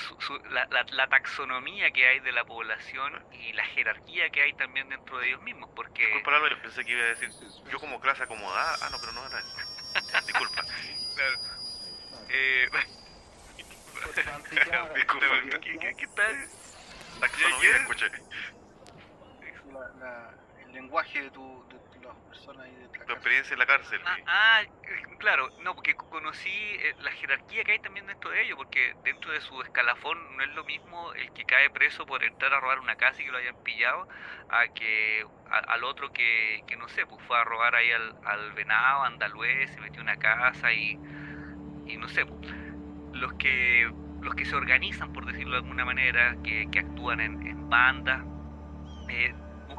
la, 0.50 1.08
taxonomía 1.08 1.90
que 1.90 2.06
hay 2.06 2.20
de 2.20 2.32
la 2.32 2.44
población 2.44 3.24
y 3.32 3.52
la 3.52 3.64
jerarquía 3.66 4.30
que 4.30 4.42
hay 4.42 4.52
también 4.54 4.88
dentro 4.88 5.18
de 5.18 5.28
ellos 5.28 5.42
mismos, 5.42 5.70
porque... 5.74 6.06
Disculpa, 6.06 6.48
yo 6.50 6.62
pensé 6.62 6.84
que 6.84 6.92
iba 6.92 7.02
a 7.02 7.06
decir, 7.06 7.30
yo 7.70 7.78
como 7.78 8.00
clase 8.00 8.22
acomodada, 8.24 8.76
ah, 8.82 8.88
no, 8.90 8.98
pero 8.98 9.12
no 9.12 9.26
era... 9.26 9.40
Disculpa. 10.26 10.62
claro. 11.14 11.38
Eh... 12.28 12.68
Disculpa, 14.94 15.26
¿qué, 15.60 15.94
qué 15.96 16.06
tal? 16.14 16.48
el 20.64 20.72
lenguaje 20.72 21.22
de, 21.22 21.30
tu, 21.30 21.64
de, 21.68 21.78
las 22.04 22.16
personas 22.28 22.66
de 22.66 22.88
tu 22.88 23.12
experiencia 23.12 23.54
en 23.54 23.58
la 23.58 23.66
cárcel. 23.66 24.00
Ah, 24.04 24.16
ah, 24.26 24.62
claro, 25.18 25.48
no, 25.62 25.74
porque 25.74 25.94
conocí 25.94 26.50
eh, 26.50 26.94
la 27.00 27.10
jerarquía 27.12 27.64
que 27.64 27.72
hay 27.72 27.78
también 27.80 28.06
dentro 28.06 28.30
de 28.30 28.42
ellos, 28.42 28.56
porque 28.56 28.94
dentro 29.04 29.32
de 29.32 29.40
su 29.40 29.60
escalafón 29.62 30.18
no 30.36 30.42
es 30.42 30.50
lo 30.50 30.64
mismo 30.64 31.12
el 31.14 31.32
que 31.32 31.44
cae 31.44 31.70
preso 31.70 32.06
por 32.06 32.22
entrar 32.22 32.52
a 32.54 32.60
robar 32.60 32.80
una 32.80 32.96
casa 32.96 33.20
y 33.20 33.24
que 33.24 33.30
lo 33.30 33.38
hayan 33.38 33.56
pillado, 33.62 34.08
a 34.48 34.68
que 34.68 35.26
al 35.50 35.84
otro 35.84 36.12
que, 36.12 36.62
que, 36.66 36.76
no 36.76 36.88
sé, 36.88 37.06
pues 37.06 37.22
fue 37.26 37.38
a 37.38 37.44
robar 37.44 37.74
ahí 37.74 37.90
al, 37.92 38.14
al 38.24 38.52
venado, 38.52 39.02
andaluz, 39.02 39.46
se 39.68 39.80
metió 39.80 40.00
en 40.00 40.08
una 40.08 40.16
casa 40.16 40.72
y, 40.72 40.98
y 41.86 41.96
no 41.96 42.08
sé, 42.08 42.26
pues, 42.26 42.52
los 43.12 43.32
que 43.34 43.90
los 44.24 44.34
que 44.34 44.44
se 44.44 44.56
organizan, 44.56 45.12
por 45.12 45.26
decirlo 45.26 45.52
de 45.52 45.58
alguna 45.58 45.84
manera, 45.84 46.36
que, 46.42 46.66
actúan 46.78 47.20
en, 47.20 47.68
bandas, 47.68 48.22
eh, 49.08 49.34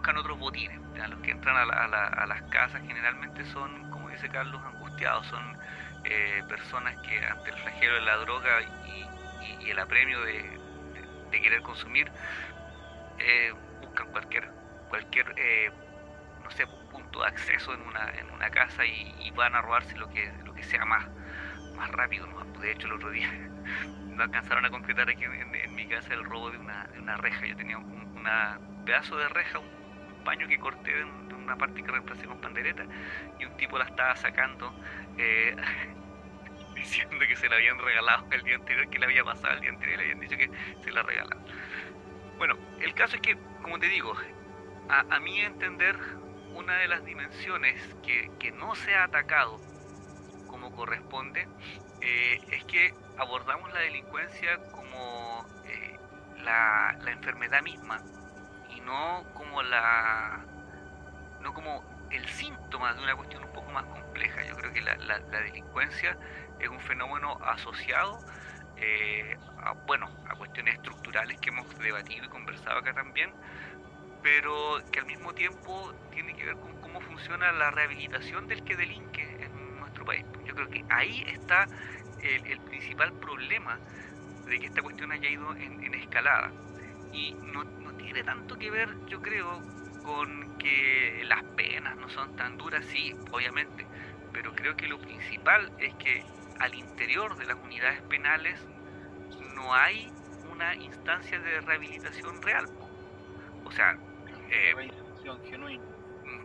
buscan 0.05 0.17
otros 0.17 0.37
botines. 0.37 0.79
Los 1.09 1.19
que 1.21 1.31
entran 1.31 1.57
a, 1.57 2.25
las 2.27 2.41
casas 2.43 2.79
generalmente 2.85 3.43
son, 3.45 3.89
como 3.89 4.07
dice 4.09 4.29
Carlos, 4.29 4.61
angustiados, 4.63 5.25
son 5.25 5.57
eh, 6.03 6.43
personas 6.47 6.95
que 6.97 7.25
ante 7.25 7.49
el 7.49 7.57
flagelo 7.57 7.95
de 7.95 8.01
la 8.01 8.17
droga 8.17 8.61
y, 8.85 9.69
el 9.69 9.79
apremio 9.79 10.21
de, 10.21 10.59
querer 11.31 11.61
consumir, 11.63 12.11
eh, 13.17 13.51
buscan 13.81 14.11
cualquier, 14.11 14.47
cualquier 14.89 15.25
no 16.43 16.51
sé, 16.51 16.67
punto 16.91 17.21
de 17.21 17.27
acceso 17.27 17.73
en 17.73 17.81
una, 17.81 18.11
en 18.11 18.29
una 18.29 18.49
casa 18.51 18.85
y, 18.85 19.31
van 19.31 19.55
a 19.55 19.61
robarse 19.61 19.97
lo 19.97 20.07
que, 20.09 20.31
lo 20.45 20.53
que 20.53 20.63
sea 20.63 20.85
más, 20.85 21.07
más 21.75 21.89
rápido. 21.89 22.27
De 22.61 22.71
hecho, 22.71 22.85
el 22.87 22.93
otro 22.93 23.09
día 23.09 23.31
no 24.05 24.21
alcanzaron 24.21 24.65
a 24.65 24.69
concretar 24.69 25.09
aquí 25.09 25.23
en, 25.23 25.75
mi 25.75 25.87
casa 25.87 26.13
el 26.13 26.23
robo 26.23 26.51
de 26.51 26.59
una, 26.59 26.85
de 26.93 26.99
una 26.99 27.17
reja. 27.17 27.43
Yo 27.47 27.55
tenía 27.57 27.79
un 27.79 28.85
pedazo 28.85 29.17
de 29.17 29.27
reja, 29.29 29.59
un, 29.59 29.84
paño 30.25 30.47
que 30.49 30.59
corté 30.59 30.93
de, 30.93 31.05
una 31.33 31.55
parte 31.55 31.81
que 31.81 31.89
reemplacé 31.89 32.25
con 32.25 32.41
pandereta 32.41 32.83
y 33.39 33.45
un 33.45 33.55
tipo 33.55 33.77
la 33.77 33.85
estaba 33.85 34.15
sacando 34.17 34.73
eh, 35.17 35.55
diciendo 36.75 37.17
que 37.25 37.37
se 37.37 37.47
la 37.47 37.55
habían 37.55 37.79
regalado 37.79 38.27
el 38.31 38.43
día 38.43 38.55
anterior, 38.55 38.89
que 38.89 38.99
le 38.99 39.05
había 39.05 39.23
pasado 39.23 39.53
el 39.53 39.61
día 39.61 39.69
anterior 39.69 39.99
le 39.99 40.03
habían 40.03 40.19
dicho 40.19 40.35
que 40.35 40.49
se 40.83 40.91
la 40.91 41.03
regalaban. 41.03 41.45
Bueno, 42.37 42.57
el 42.81 42.93
caso 42.93 43.15
es 43.15 43.21
que, 43.21 43.37
como 43.61 43.79
te 43.79 43.87
digo, 43.87 44.13
a, 44.89 45.05
a 45.15 45.19
mi 45.21 45.39
entender, 45.39 45.95
una 46.55 46.77
de 46.77 46.87
las 46.87 47.05
dimensiones 47.05 47.75
que, 48.03 48.31
que 48.39 48.51
no 48.51 48.75
se 48.75 48.95
ha 48.95 49.03
atacado 49.03 49.59
como 50.47 50.71
corresponde 50.71 51.47
eh, 52.01 52.39
es 52.51 52.63
que 52.65 52.93
abordamos 53.17 53.71
la 53.73 53.79
delincuencia 53.79 54.57
como 54.71 55.45
eh, 55.65 55.97
la, 56.43 56.97
enfermedad 57.07 57.61
misma 57.61 58.01
no 58.85 59.25
como 59.33 59.61
la 59.63 60.39
no 61.41 61.53
como 61.53 61.83
el 62.11 62.25
síntoma 62.29 62.93
de 62.93 63.03
una 63.03 63.15
cuestión 63.15 63.43
un 63.43 63.51
poco 63.51 63.71
más 63.71 63.83
compleja. 63.85 64.43
Yo 64.45 64.55
creo 64.55 64.71
que 64.71 64.81
la, 64.81 65.19
delincuencia 65.41 66.17
es 66.59 66.69
un 66.69 66.79
fenómeno 66.79 67.37
asociado 67.43 68.19
eh, 68.77 69.37
a, 69.57 69.73
bueno, 69.85 70.09
a 70.29 70.35
cuestiones 70.35 70.75
estructurales 70.75 71.39
que 71.39 71.49
hemos 71.49 71.67
debatido 71.79 72.25
y 72.25 72.29
conversado 72.29 72.79
acá 72.79 72.93
también, 72.93 73.31
pero 74.23 74.81
que 74.91 74.99
al 74.99 75.05
mismo 75.05 75.33
tiempo 75.33 75.93
tiene 76.11 76.35
que 76.35 76.45
ver 76.45 76.55
con 76.55 76.79
cómo 76.81 76.99
funciona 77.01 77.51
la 77.51 77.71
rehabilitación 77.71 78.47
del 78.47 78.63
que 78.63 78.75
delinque 78.75 79.21
en 79.21 79.79
nuestro 79.79 80.05
país. 80.05 80.25
Yo 80.45 80.55
creo 80.55 80.69
que 80.69 80.83
ahí 80.89 81.23
está 81.27 81.67
el, 82.21 82.59
principal 82.61 83.13
problema 83.13 83.79
de 84.45 84.59
que 84.59 84.67
esta 84.67 84.81
cuestión 84.81 85.11
haya 85.11 85.29
ido 85.29 85.55
en, 85.55 85.93
escalada. 85.95 86.51
Y 87.13 87.33
no, 87.33 87.63
tiene 88.05 88.23
tanto 88.23 88.55
que 88.55 88.69
ver, 88.69 88.87
yo 89.07 89.19
creo, 89.19 89.63
con 90.03 90.59
que 90.59 91.23
las 91.25 91.43
penas 91.55 91.97
no 91.97 92.07
son 92.09 92.35
tan 92.35 92.55
duras, 92.55 92.85
sí, 92.85 93.11
obviamente, 93.31 93.83
pero 94.31 94.53
creo 94.53 94.77
que 94.77 94.87
lo 94.87 94.99
principal 94.99 95.71
es 95.79 95.91
que 95.95 96.23
al 96.59 96.75
interior 96.75 97.35
de 97.35 97.45
las 97.47 97.57
unidades 97.63 97.99
penales 98.03 98.59
no 99.55 99.73
hay 99.73 100.07
una 100.51 100.75
instancia 100.75 101.39
de 101.39 101.61
rehabilitación 101.61 102.39
real. 102.43 102.65
O 103.63 103.71
sea, 103.71 103.97
eh, 104.51 104.73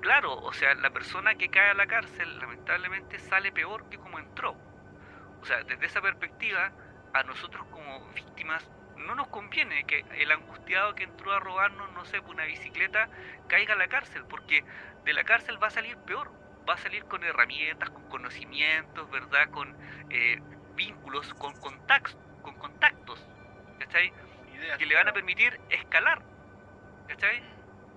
claro, 0.00 0.34
o 0.38 0.52
sea, 0.54 0.74
la 0.76 0.90
persona 0.90 1.34
que 1.34 1.50
cae 1.50 1.70
a 1.70 1.74
la 1.74 1.86
cárcel 1.86 2.38
lamentablemente 2.38 3.18
sale 3.18 3.52
peor 3.52 3.86
que 3.90 3.98
como 3.98 4.18
entró. 4.18 4.56
O 5.42 5.46
sea, 5.46 5.62
desde 5.64 5.86
esa 5.86 6.00
perspectiva, 6.00 6.72
a 7.12 7.22
nosotros 7.24 7.66
como 7.70 8.08
víctimas 8.14 8.64
no 9.06 9.14
nos 9.14 9.28
conviene 9.28 9.84
que 9.84 10.04
el 10.18 10.30
angustiado 10.32 10.94
que 10.94 11.04
entró 11.04 11.32
a 11.32 11.40
robarnos, 11.40 11.92
no 11.92 12.04
sé, 12.04 12.20
una 12.20 12.44
bicicleta, 12.44 13.08
caiga 13.48 13.74
a 13.74 13.76
la 13.76 13.88
cárcel, 13.88 14.24
porque 14.28 14.64
de 15.04 15.12
la 15.12 15.24
cárcel 15.24 15.62
va 15.62 15.68
a 15.68 15.70
salir 15.70 15.96
peor, 15.98 16.30
va 16.68 16.74
a 16.74 16.78
salir 16.78 17.04
con 17.04 17.24
herramientas, 17.24 17.90
con 17.90 18.08
conocimientos, 18.08 19.10
¿verdad? 19.10 19.50
Con 19.50 19.76
eh, 20.10 20.40
vínculos 20.74 21.34
con 21.34 21.52
contactos, 21.60 22.16
con 22.42 22.54
contactos, 22.54 23.26
¿cachai? 23.78 24.12
que 24.78 24.86
le 24.86 24.94
van 24.94 25.08
a 25.08 25.12
permitir 25.12 25.58
escalar, 25.70 26.22
¿cachai? 27.08 27.42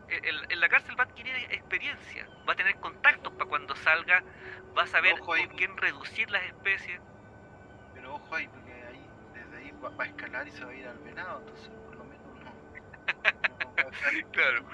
En, 0.10 0.60
la 0.60 0.70
cárcel 0.70 0.98
va 0.98 1.04
a 1.04 1.08
adquirir 1.08 1.36
experiencia, 1.50 2.28
va 2.48 2.54
a 2.54 2.56
tener 2.56 2.76
contactos 2.78 3.34
para 3.34 3.50
cuando 3.50 3.76
salga, 3.76 4.24
va 4.78 4.84
a 4.84 4.88
saber 4.88 5.20
con 5.20 5.38
quién 5.58 5.76
reducir 5.78 6.30
las 6.30 6.44
especies. 6.44 7.02
Pero 7.94 8.16
ojo 8.16 8.36
ahí, 8.36 8.48
va, 9.84 10.04
a 10.04 10.08
escalar 10.08 10.48
y 10.48 10.52
se 10.52 10.64
va 10.66 10.72
a 10.72 10.76
ir 10.76 10.88
al 10.88 10.98
venado, 11.00 11.40
entonces 11.40 11.70
por 11.86 11.96
lo 11.96 12.04
menos 12.06 12.26
no. 12.44 14.32
claro. 14.32 14.66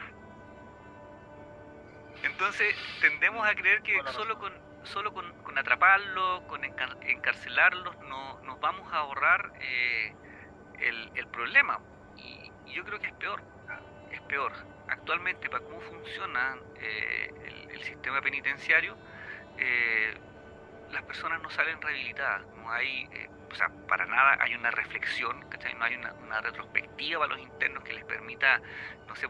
Entonces 2.24 2.76
tendemos 3.02 3.48
a 3.48 3.56
creer 3.56 3.82
que 3.82 4.02
solo 4.12 4.38
con 4.38 4.70
solo 4.84 5.14
con, 5.14 5.32
con 5.44 5.58
atraparlos, 5.58 6.42
con 6.44 6.64
encarcelarlos, 6.64 7.98
no, 8.02 8.40
nos 8.42 8.60
vamos 8.60 8.92
a 8.92 8.98
ahorrar 8.98 9.52
eh, 9.62 10.14
el, 10.80 11.12
el, 11.16 11.28
problema. 11.28 11.80
Y, 12.18 12.52
yo 12.74 12.84
creo 12.86 13.00
que 13.00 13.08
es 13.08 13.14
peor, 13.14 13.42
es 14.12 14.22
peor. 14.22 14.52
Actualmente, 14.88 15.50
para 15.50 15.64
cómo 15.64 15.82
funciona 15.82 16.58
eh, 16.80 17.68
el, 17.72 17.82
sistema 17.84 18.22
penitenciario, 18.22 18.96
eh, 19.58 20.14
las 20.92 21.04
personas 21.04 21.42
no 21.42 21.50
salen 21.50 21.82
rehabilitadas, 21.82 22.46
no 22.58 22.70
hay, 22.70 23.08
o 23.52 23.56
sea, 23.56 23.70
para 23.88 24.06
nada 24.06 24.38
hay 24.40 24.56
una 24.56 24.72
reflexión, 24.72 25.40
no 25.78 25.86
hay 25.86 25.96
una, 25.96 26.14
una, 26.14 26.42
retrospectiva 26.42 27.20
para 27.22 27.36
los 27.36 27.42
internos 27.42 27.84
que 27.84 27.94
les 27.94 28.04
permita, 28.06 28.62
no 29.08 29.16
sé, 29.16 29.28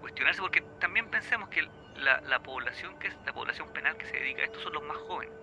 cuestionarse, 0.00 0.40
porque 0.40 0.60
también 0.80 1.08
pensemos 1.10 1.48
que 1.48 1.62
la, 1.96 2.20
la, 2.22 2.40
población 2.40 2.98
que 2.98 3.08
es 3.08 3.16
la 3.24 3.32
población 3.32 3.72
penal 3.72 3.96
que 3.96 4.06
se 4.06 4.16
dedica 4.16 4.42
a 4.42 4.44
esto 4.46 4.60
son 4.60 4.72
los 4.72 4.82
más 4.84 4.96
jóvenes. 4.98 5.34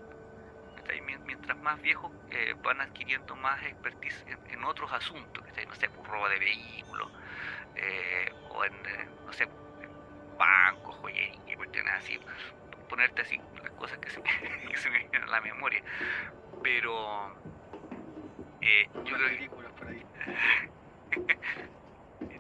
Mientras 1.26 1.58
más 1.58 1.82
viejos 1.82 2.12
eh, 2.32 2.56
van 2.64 2.80
adquiriendo 2.80 3.36
más 3.36 3.62
expertise 3.64 4.26
en, 4.50 4.64
otros 4.64 4.92
asuntos, 4.94 5.44
no 5.46 5.76
sé, 5.76 5.90
pues, 5.90 6.08
robo 6.08 6.30
de 6.30 6.40
vehículos, 6.40 7.12
eh, 7.76 8.32
o 8.50 8.64
en, 8.64 8.74
eh, 8.74 9.10
no 9.26 9.34
sé, 9.34 9.50
bancos, 10.38 10.96
joyería, 10.96 11.58
cuestiones 11.58 11.94
así, 11.94 12.20
ponerte 12.88 13.22
así 13.22 13.40
las 13.62 13.72
cosas 13.72 13.98
que 14.00 14.10
se, 14.10 14.22
que 14.70 14.78
se 14.78 14.90
me 14.90 15.00
vienen 15.00 15.24
a 15.24 15.28
la 15.28 15.42
memoria. 15.42 15.84
Pero 16.64 17.36
yo 19.08 19.16
creo 19.16 19.30
que, 19.30 19.50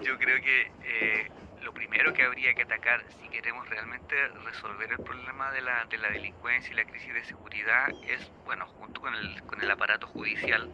yo 0.05 0.17
creo 0.17 0.41
que 0.41 1.31
lo 1.61 1.73
primero 1.73 2.13
que 2.13 2.23
habría 2.23 2.53
que 2.53 2.63
atacar 2.63 3.03
si 3.11 3.27
queremos 3.29 3.67
realmente 3.69 4.15
resolver 4.45 4.91
el 4.91 4.99
problema 4.99 5.51
de 5.51 5.61
la, 5.61 5.85
de 5.85 5.97
la 5.97 6.09
delincuencia 6.09 6.73
y 6.73 6.77
la 6.77 6.85
crisis 6.85 7.13
de 7.13 7.23
seguridad 7.23 7.89
es, 8.03 8.31
bueno, 8.45 8.65
junto 8.67 9.01
con 9.01 9.13
el, 9.15 9.41
con 9.43 9.61
el 9.61 9.69
aparato 9.69 10.07
judicial, 10.07 10.69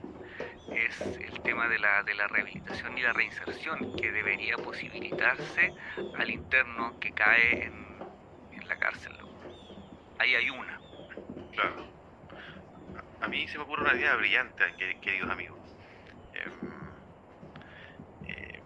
es 0.71 1.19
el 1.19 1.39
tema 1.41 1.67
de 1.67 1.79
la, 1.79 2.03
de 2.03 2.15
la 2.15 2.27
rehabilitación 2.27 2.97
y 2.97 3.01
la 3.01 3.13
reinserción 3.13 3.95
que 3.95 4.11
debería 4.11 4.57
posibilitarse 4.57 5.73
al 6.15 6.31
interno 6.31 6.97
que 6.99 7.11
cae 7.11 7.65
en, 7.65 7.83
la 8.67 8.77
cárcel. 8.77 9.13
Ahí 10.19 10.35
hay 10.35 10.49
una. 10.49 10.79
Claro. 11.51 11.92
A 13.23 13.27
mí 13.29 13.47
se 13.47 13.57
me 13.57 13.63
ocurre 13.63 13.83
una 13.83 13.95
idea 13.95 14.15
brillante, 14.15 14.75
queridos 15.01 15.31
amigos. 15.31 15.57
Em, 16.33 16.51
eh, 18.27 18.61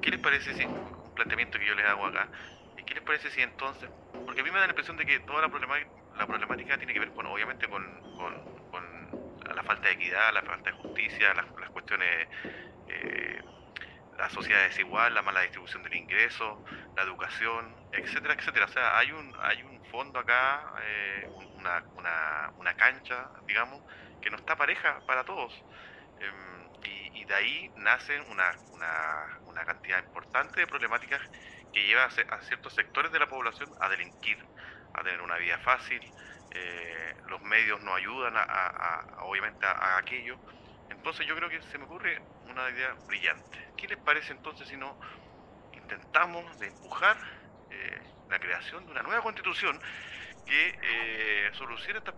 ¿Qué 0.00 0.10
les 0.10 0.18
parece 0.18 0.54
si 0.54 0.66
planteamiento 1.14 1.58
que 1.58 1.66
yo 1.66 1.74
les 1.74 1.84
hago 1.84 2.06
acá. 2.06 2.28
¿Qué 2.86 2.94
les 2.94 3.02
parece 3.02 3.30
si 3.30 3.42
entonces, 3.42 3.90
porque 4.24 4.40
a 4.40 4.44
mí 4.44 4.50
me 4.50 4.60
da 4.60 4.66
la 4.66 4.70
impresión 4.70 4.96
de 4.96 5.04
que 5.04 5.18
toda 5.20 5.42
la 5.42 5.48
problemática, 5.48 5.90
la 6.16 6.26
problemática 6.26 6.78
tiene 6.78 6.94
que 6.94 7.00
ver, 7.00 7.10
con, 7.10 7.26
obviamente, 7.26 7.68
con, 7.68 7.84
la 9.54 9.62
falta 9.62 9.88
de 9.88 9.94
equidad, 9.94 10.32
la 10.32 10.42
falta 10.42 10.70
de 10.70 10.76
justicia, 10.76 11.34
las, 11.34 11.70
cuestiones, 11.70 12.28
eh, 12.88 13.42
la 14.16 14.30
sociedad 14.30 14.62
desigual, 14.62 15.14
la 15.14 15.22
mala 15.22 15.40
distribución 15.40 15.82
del 15.82 15.96
ingreso, 15.96 16.64
la 16.96 17.02
educación, 17.02 17.74
etcétera, 17.92 18.34
etcétera. 18.34 18.66
O 18.66 18.68
sea, 18.68 18.98
hay 18.98 19.12
un, 19.12 19.34
hay 19.40 19.62
un 19.62 19.75
fondo 19.96 20.18
acá, 20.18 20.74
eh, 20.82 21.26
una, 21.54 21.82
una, 21.94 22.52
una 22.58 22.74
cancha, 22.74 23.30
digamos, 23.46 23.82
que 24.20 24.28
no 24.28 24.36
está 24.36 24.54
pareja 24.54 25.00
para 25.06 25.24
todos. 25.24 25.54
Em, 26.20 27.14
y, 27.14 27.24
de 27.24 27.34
ahí 27.34 27.72
nacen 27.76 28.22
una, 28.30 28.54
una, 29.46 29.64
cantidad 29.64 29.98
importante 30.04 30.60
de 30.60 30.66
problemáticas 30.66 31.20
que 31.72 31.84
lleva 31.86 32.04
a, 32.04 32.40
ciertos 32.42 32.74
sectores 32.74 33.10
de 33.10 33.18
la 33.18 33.26
población 33.26 33.70
a 33.80 33.88
delinquir, 33.88 34.38
a 34.92 35.02
tener 35.02 35.20
una 35.22 35.38
vida 35.38 35.58
fácil, 35.58 36.00
eh, 36.52 37.16
los 37.28 37.40
medios 37.42 37.82
no 37.82 37.94
ayudan 37.94 38.34
a, 38.36 39.22
obviamente 39.22 39.64
a, 39.64 39.96
aquello. 39.96 40.36
Entonces 40.90 41.26
yo 41.26 41.34
creo 41.34 41.48
que 41.48 41.62
se 41.62 41.78
me 41.78 41.84
ocurre 41.84 42.20
una 42.44 42.68
idea 42.68 42.94
brillante. 43.06 43.72
¿Qué 43.78 43.88
les 43.88 43.98
parece 43.98 44.32
entonces 44.34 44.68
si 44.68 44.76
no 44.76 45.00
intentamos 45.72 46.58
de 46.60 46.66
empujar 46.68 47.16
eh, 47.70 48.00
la 48.28 48.38
creación 48.38 48.84
de 48.86 48.92
una 48.92 49.02
nueva 49.02 49.22
constitución 49.22 49.80
que 50.46 50.78
eh, 50.80 51.50
solucione 51.54 51.98
estas 51.98 52.14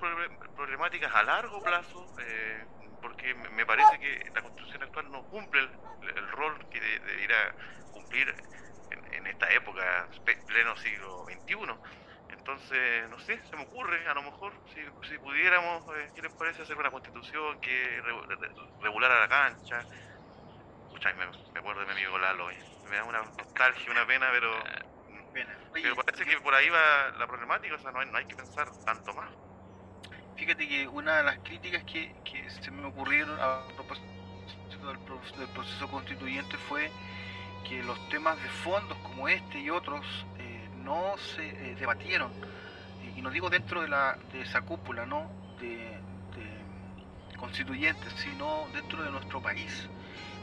problemáticas 0.54 1.14
a 1.14 1.22
largo 1.22 1.62
plazo, 1.62 2.14
eh, 2.20 2.64
porque 3.00 3.34
me 3.34 3.64
parece 3.64 3.98
que 3.98 4.30
la 4.34 4.42
constitución 4.42 4.82
actual 4.82 5.10
no 5.10 5.22
cumple 5.24 5.60
el, 5.62 6.28
rol 6.32 6.68
que 6.70 6.80
debería 6.80 7.54
cumplir 7.92 8.34
en, 8.90 9.26
esta 9.26 9.50
época, 9.52 10.08
pleno 10.46 10.76
siglo 10.76 11.24
XXI. 11.24 11.56
Entonces, 12.30 13.08
no 13.10 13.18
sé, 13.20 13.40
se 13.48 13.56
me 13.56 13.62
ocurre, 13.62 14.06
a 14.06 14.14
lo 14.14 14.22
mejor, 14.22 14.52
si, 14.74 14.80
si 15.08 15.18
pudiéramos, 15.18 15.82
eh, 15.96 16.10
¿qué 16.14 16.22
les 16.22 16.32
parece 16.32 16.62
hacer 16.62 16.76
una 16.76 16.90
constitución 16.90 17.60
que 17.60 18.02
regulara 18.80 19.20
la 19.20 19.28
cancha? 19.28 19.84
Escucha, 20.86 21.12
me, 21.14 21.58
acuerdo 21.58 21.80
de 21.80 21.86
mi 21.86 21.92
amigo 21.92 22.18
Lalo, 22.18 22.48
me 22.88 22.96
da 22.96 23.04
una 23.04 23.22
nostalgia, 23.22 23.90
una 23.90 24.06
pena, 24.06 24.28
pero, 24.32 24.50
pero 25.72 25.96
parece 25.96 26.24
que 26.24 26.40
por 26.40 26.54
ahí 26.54 26.68
va 26.68 27.10
la 27.18 27.26
problemática, 27.26 27.74
o 27.74 27.78
sea, 27.78 27.90
no 27.92 28.00
hay, 28.00 28.10
no 28.10 28.18
hay 28.18 28.24
que 28.26 28.36
pensar 28.36 28.68
tanto 28.84 29.12
más. 29.14 29.30
Fíjate 30.36 30.68
que 30.68 30.86
una 30.86 31.18
de 31.18 31.22
las 31.24 31.38
críticas 31.38 31.82
que, 31.84 32.14
se 32.62 32.70
me 32.70 32.86
ocurrieron 32.86 33.38
a 33.40 33.62
propósito 33.74 34.06
del, 34.86 35.48
proceso 35.48 35.88
constituyente 35.90 36.56
fue 36.56 36.90
que 37.68 37.82
los 37.82 38.08
temas 38.08 38.40
de 38.40 38.48
fondos 38.48 38.96
como 38.98 39.28
este 39.28 39.58
y 39.58 39.70
otros 39.70 40.06
eh, 40.38 40.68
no 40.76 41.16
se 41.18 41.48
eh, 41.48 41.74
debatieron, 41.74 42.32
y 43.16 43.20
no 43.20 43.30
digo 43.30 43.50
dentro 43.50 43.82
de, 43.82 43.88
la, 43.88 44.16
de 44.32 44.42
esa 44.42 44.60
cúpula 44.60 45.04
¿no? 45.04 45.28
de, 45.60 45.98
constituyentes, 47.36 48.12
sino 48.14 48.66
dentro 48.72 49.02
de 49.02 49.10
nuestro 49.10 49.40
país. 49.40 49.88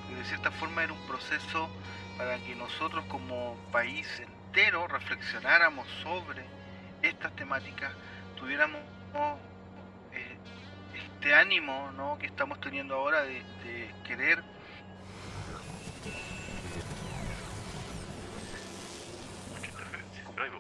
Y 0.10 0.14
de 0.14 0.24
cierta 0.24 0.52
forma 0.52 0.84
era 0.84 0.94
un 0.94 1.08
proceso 1.08 1.70
para 2.18 2.38
que 2.38 2.56
nosotros 2.56 3.04
como 3.06 3.58
país 3.72 4.22
entero 4.56 4.88
reflexionáramos 4.88 5.86
sobre 6.02 6.46
estas 7.02 7.36
temáticas, 7.36 7.92
tuviéramos 8.38 8.82
este 10.94 11.34
ánimo 11.34 11.92
¿no? 11.92 12.18
que 12.18 12.28
estamos 12.28 12.62
teniendo 12.62 12.96
ahora 12.96 13.24
de, 13.24 13.44
querer 14.06 14.42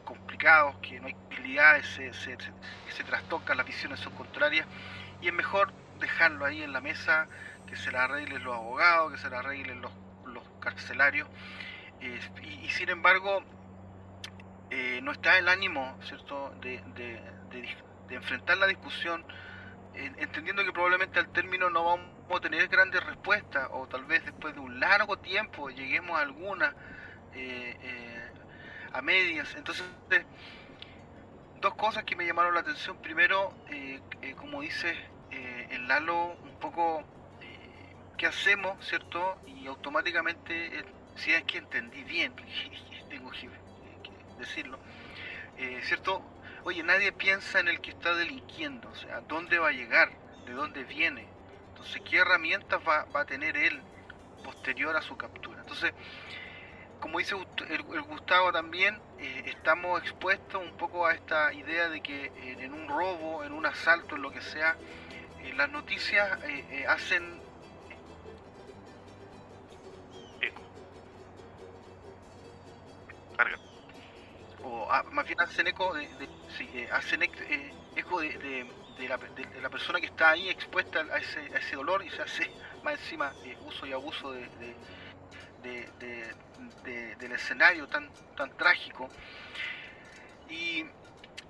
complicados, 0.03 0.75
que 0.81 0.99
no 0.99 1.07
hay 1.07 1.15
habilidades, 1.31 1.87
se, 1.87 2.13
se, 2.13 2.37
se, 2.89 3.03
trastocan, 3.05 3.55
las 3.55 3.65
visiones 3.65 4.01
son 4.01 4.13
contrarias 4.13 4.67
y 5.21 5.27
es 5.29 5.33
mejor 5.33 5.71
dejarlo 6.01 6.43
ahí 6.43 6.61
en 6.63 6.73
la 6.73 6.81
mesa, 6.81 7.27
que 7.65 7.77
se 7.77 7.91
la 7.93 8.03
arreglen 8.03 8.43
los 8.43 8.55
abogados, 8.55 9.13
que 9.13 9.17
se 9.19 9.29
la 9.29 9.39
arreglen 9.39 9.79
los, 9.79 9.91
los 10.25 10.43
carcelarios 10.59 11.29
eh, 12.01 12.19
y, 12.61 12.69
sin 12.69 12.89
embargo 12.89 13.41
eh, 14.69 14.99
no 15.01 15.11
está 15.11 15.37
el 15.37 15.47
ánimo 15.47 15.97
¿cierto? 16.03 16.53
de, 16.61 16.81
de, 16.95 17.21
enfrentar 18.09 18.57
la 18.57 18.67
discusión 18.67 19.25
entendiendo 19.95 20.63
que 20.63 20.71
probablemente 20.71 21.19
al 21.19 21.29
término 21.29 21.69
no 21.69 21.83
vamos 21.83 22.07
a 22.29 22.39
tener 22.39 22.67
grandes 22.67 23.03
respuestas 23.03 23.67
o 23.71 23.87
tal 23.87 24.05
vez 24.05 24.23
después 24.25 24.53
de 24.53 24.59
un 24.59 24.79
largo 24.79 25.17
tiempo 25.17 25.69
lleguemos 25.69 26.17
a 26.17 26.21
alguna 26.21 26.75
eh, 27.35 27.77
eh, 27.81 28.31
a 28.93 29.01
medias. 29.01 29.53
Entonces, 29.55 29.85
dos 31.59 31.75
cosas 31.75 32.05
que 32.05 32.15
me 32.15 32.25
llamaron 32.25 32.53
la 32.53 32.61
atención. 32.61 32.97
Primero, 33.01 33.53
eh, 33.69 33.99
como 34.37 34.61
dice 34.61 34.95
el 35.69 35.87
Lalo, 35.89 36.37
un 36.43 36.57
poco 36.61 37.03
qué 38.17 38.27
hacemos, 38.27 38.77
¿cierto? 38.87 39.37
Y 39.45 39.67
automáticamente, 39.67 40.85
si 41.15 41.31
es 41.33 41.43
que 41.43 41.57
entendí 41.57 42.03
bien, 42.05 42.33
tengo 43.09 43.31
que 43.31 43.49
decirlo, 44.37 44.79
¿cierto? 45.83 46.23
Oye, 46.65 46.81
nadie 46.81 47.11
piensa 47.11 47.59
en 47.59 47.67
el 47.67 47.79
que 47.79 47.91
está 47.91 48.15
delinquiendo, 48.15 48.89
o 48.89 48.95
sea, 48.95 49.21
¿dónde 49.21 49.59
va 49.59 49.69
a 49.69 49.71
llegar? 49.71 50.09
¿De 50.45 50.53
dónde 50.53 50.83
viene? 50.83 51.27
Entonces, 51.69 52.01
¿qué 52.09 52.17
herramientas 52.17 52.81
va, 52.87 53.05
a 53.13 53.25
tener 53.25 53.55
él 53.55 53.81
posterior 54.43 54.95
a 54.97 55.01
su 55.01 55.15
captura? 55.15 55.59
Entonces, 55.61 55.93
como 56.99 57.19
dice 57.19 57.35
el, 57.69 57.83
Gustavo 57.83 58.51
también, 58.51 58.99
eh, 59.19 59.43
estamos 59.45 60.01
expuestos 60.01 60.59
un 60.59 60.75
poco 60.77 61.05
a 61.05 61.13
esta 61.13 61.53
idea 61.53 61.89
de 61.89 62.01
que 62.01 62.31
en 62.59 62.73
un 62.73 62.87
robo, 62.87 63.43
en 63.43 63.51
un 63.51 63.65
asalto, 63.65 64.15
en 64.15 64.23
lo 64.23 64.31
que 64.31 64.41
sea, 64.41 64.75
las 65.55 65.69
noticias 65.69 66.39
hacen 66.87 67.39
Eco. 70.41 70.61
O 74.65 74.87
ah, 74.89 75.03
más 75.11 75.25
bien 75.27 75.39
hacen 75.39 75.67
eco 75.67 75.93
de, 75.93 76.07
sí, 76.57 76.67
hacen 76.91 77.21
eco 77.21 78.19
de, 78.19 78.65
la, 79.07 79.17
de, 79.17 79.69
persona 79.69 79.99
que 79.99 80.07
está 80.07 80.31
ahí 80.31 80.49
expuesta 80.49 81.05
a 81.11 81.17
ese, 81.17 81.75
dolor 81.75 82.03
y 82.03 82.09
se 82.09 82.23
hace 82.23 82.51
más 82.83 82.95
encima 82.95 83.31
uso 83.67 83.85
y 83.85 83.93
abuso 83.93 84.31
de, 84.31 84.75
del 85.61 87.31
escenario 87.31 87.87
tan, 87.87 88.09
tan 88.35 88.49
trágico. 88.57 89.07
Y, 90.49 90.85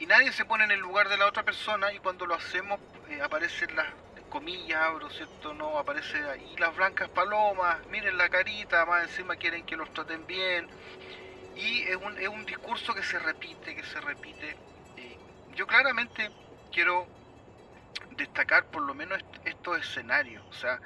nadie 0.08 0.32
se 0.34 0.46
pone 0.46 0.66
en 0.66 0.72
el 0.72 0.80
lugar 0.80 1.08
de 1.08 1.18
la 1.18 1.26
otra 1.26 1.44
persona 1.44 1.92
y 1.94 2.00
cuando 2.00 2.26
lo 2.26 2.36
hacemos 2.36 2.80
eh, 3.10 3.22
aparecen 3.22 3.76
las 3.76 3.88
comillas, 4.30 4.82
abro, 4.82 5.10
¿cierto? 5.10 5.54
No, 5.54 5.78
aparece 5.80 6.18
ahí 6.30 6.56
las 6.58 6.76
blancas 6.76 7.08
palomas, 7.10 7.78
miren 7.88 8.18
la 8.18 8.28
carita, 8.28 8.86
más 8.86 9.04
encima 9.04 9.38
quieren 9.38 9.66
que 9.66 9.78
los 9.78 9.92
traten 9.94 10.28
bien. 10.28 10.68
Y 11.56 11.84
es 11.84 11.96
un, 11.96 12.18
es 12.18 12.28
un 12.28 12.46
discurso 12.46 12.94
que 12.94 13.04
se 13.04 13.20
repite, 13.20 13.76
que 13.76 13.84
se 13.84 14.02
repite. 14.02 14.58
Eh, 14.98 15.18
yo 15.56 15.66
claramente 15.66 16.30
quiero 16.72 17.08
destacar 18.12 18.66
por 18.66 18.84
lo 18.84 18.94
menos 18.94 19.20
estos 19.46 19.80
escenarios, 19.80 20.44
o 20.50 20.54
sea, 20.54 20.80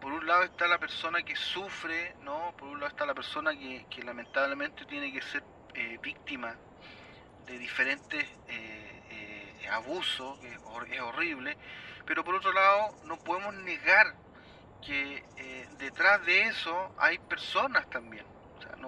por 0.00 0.12
un 0.12 0.26
lado 0.26 0.44
está 0.44 0.66
la 0.66 0.78
persona 0.78 1.22
que 1.22 1.34
sufre, 1.36 2.14
¿no? 2.22 2.54
Por 2.56 2.68
un 2.68 2.80
lado 2.80 2.90
está 2.90 3.06
la 3.06 3.14
persona 3.14 3.52
que, 3.52 4.02
lamentablemente 4.04 4.84
tiene 4.84 5.12
que 5.12 5.20
ser 5.22 5.42
eh, 5.74 5.98
víctima 6.02 6.54
de 7.46 7.58
diferentes 7.58 8.24
eh, 8.48 9.02
eh, 9.10 9.68
abusos, 9.70 10.38
que 10.40 10.48
es 10.94 11.00
horrible, 11.00 11.56
pero 12.06 12.24
por 12.24 12.34
otro 12.34 12.52
lado 12.52 12.94
no 13.04 13.18
podemos 13.18 13.54
negar 13.54 14.14
que 14.86 15.24
detrás 15.78 16.24
de 16.24 16.42
eso 16.42 16.94
hay 16.98 17.18
personas 17.18 17.88
también, 17.90 18.24